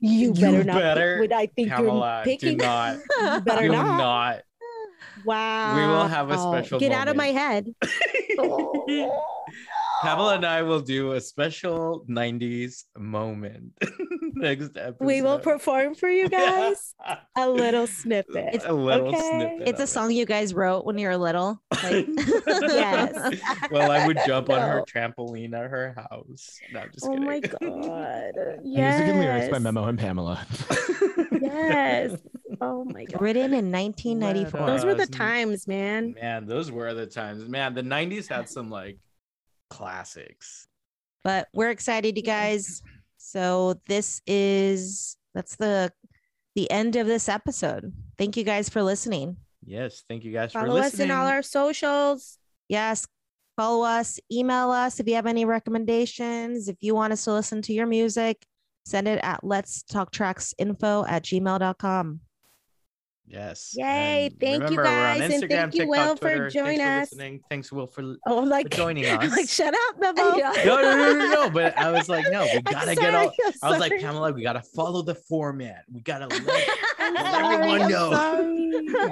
[0.00, 2.56] You better not better, pick what I think Pamela, you're do picking.
[2.58, 2.96] not.
[3.20, 3.96] you better Do not.
[3.98, 4.42] not.
[5.24, 5.76] Wow.
[5.76, 7.74] We will have a special Get out of my head.
[10.02, 13.72] Pamela and I will do a special 90s moment
[14.34, 14.96] next episode.
[14.98, 16.92] We will perform for you guys
[17.36, 18.62] a little snippet.
[18.64, 19.20] a little okay.
[19.30, 19.68] snippet.
[19.68, 19.92] It's a of it.
[19.92, 21.62] song you guys wrote when you were little.
[21.84, 22.08] Like,
[22.48, 23.38] Yes.
[23.70, 26.58] well, I would jump on her trampoline at her house.
[26.72, 27.24] No, I'm just Oh kidding.
[27.24, 28.58] my god.
[28.64, 28.98] Yes.
[28.98, 30.44] Music and lyrics by Memo and Pamela.
[31.40, 32.16] Yes.
[32.62, 33.20] Oh my god.
[33.20, 34.66] written in 1994.
[34.66, 36.14] Those were the times, man.
[36.14, 37.48] Man, those were the times.
[37.48, 38.98] Man, the 90s had some like
[39.70, 40.68] classics.
[41.24, 42.82] but we're excited you guys
[43.16, 45.90] so this is that's the
[46.54, 50.58] the end of this episode thank you guys for listening Yes, thank you guys for
[50.58, 50.72] listening.
[50.74, 52.38] Follow us in all our socials.
[52.68, 53.06] yes
[53.56, 57.62] follow us email us if you have any recommendations if you want us to listen
[57.62, 58.44] to your music
[58.84, 62.20] send it at let's talk tracks info at gmail.com
[63.26, 63.74] Yes.
[63.78, 67.08] Yay, and thank you remember, we're on guys, and thank you, Will, for joining us.
[67.10, 67.40] for listening.
[67.48, 70.36] Thanks, Will, for Oh, I'm like joining I'm like shut up, Memo.
[70.36, 70.52] Yeah.
[70.66, 71.50] no, no, no, no, no.
[71.50, 73.32] But I was like, no, we gotta get all.
[73.44, 74.02] I'm I was like, sorry.
[74.02, 75.84] Pamela, we gotta follow the format.
[75.90, 76.44] We gotta let
[76.98, 78.12] Let sorry, everyone know.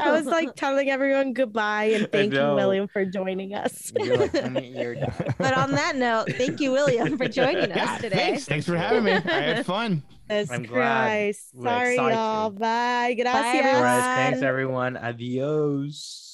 [0.01, 2.41] I was like telling everyone goodbye and thank you.
[2.41, 3.93] William, for joining us.
[3.97, 7.77] You're like, "Honey, you're done." but on that note thank you william for joining us
[7.77, 8.45] Yeah, today Thanks.
[8.45, 9.13] Thanks for having me.
[9.13, 10.03] I had fun.
[10.31, 11.07] Jesus I'm glad.
[11.09, 11.51] Christ.
[11.55, 12.51] We're Sorry, y'all.
[12.51, 13.15] Bye.
[13.19, 13.65] Gracias.
[13.65, 14.01] everyone.
[14.01, 14.97] Thanks everyone.
[14.97, 16.30] Adios.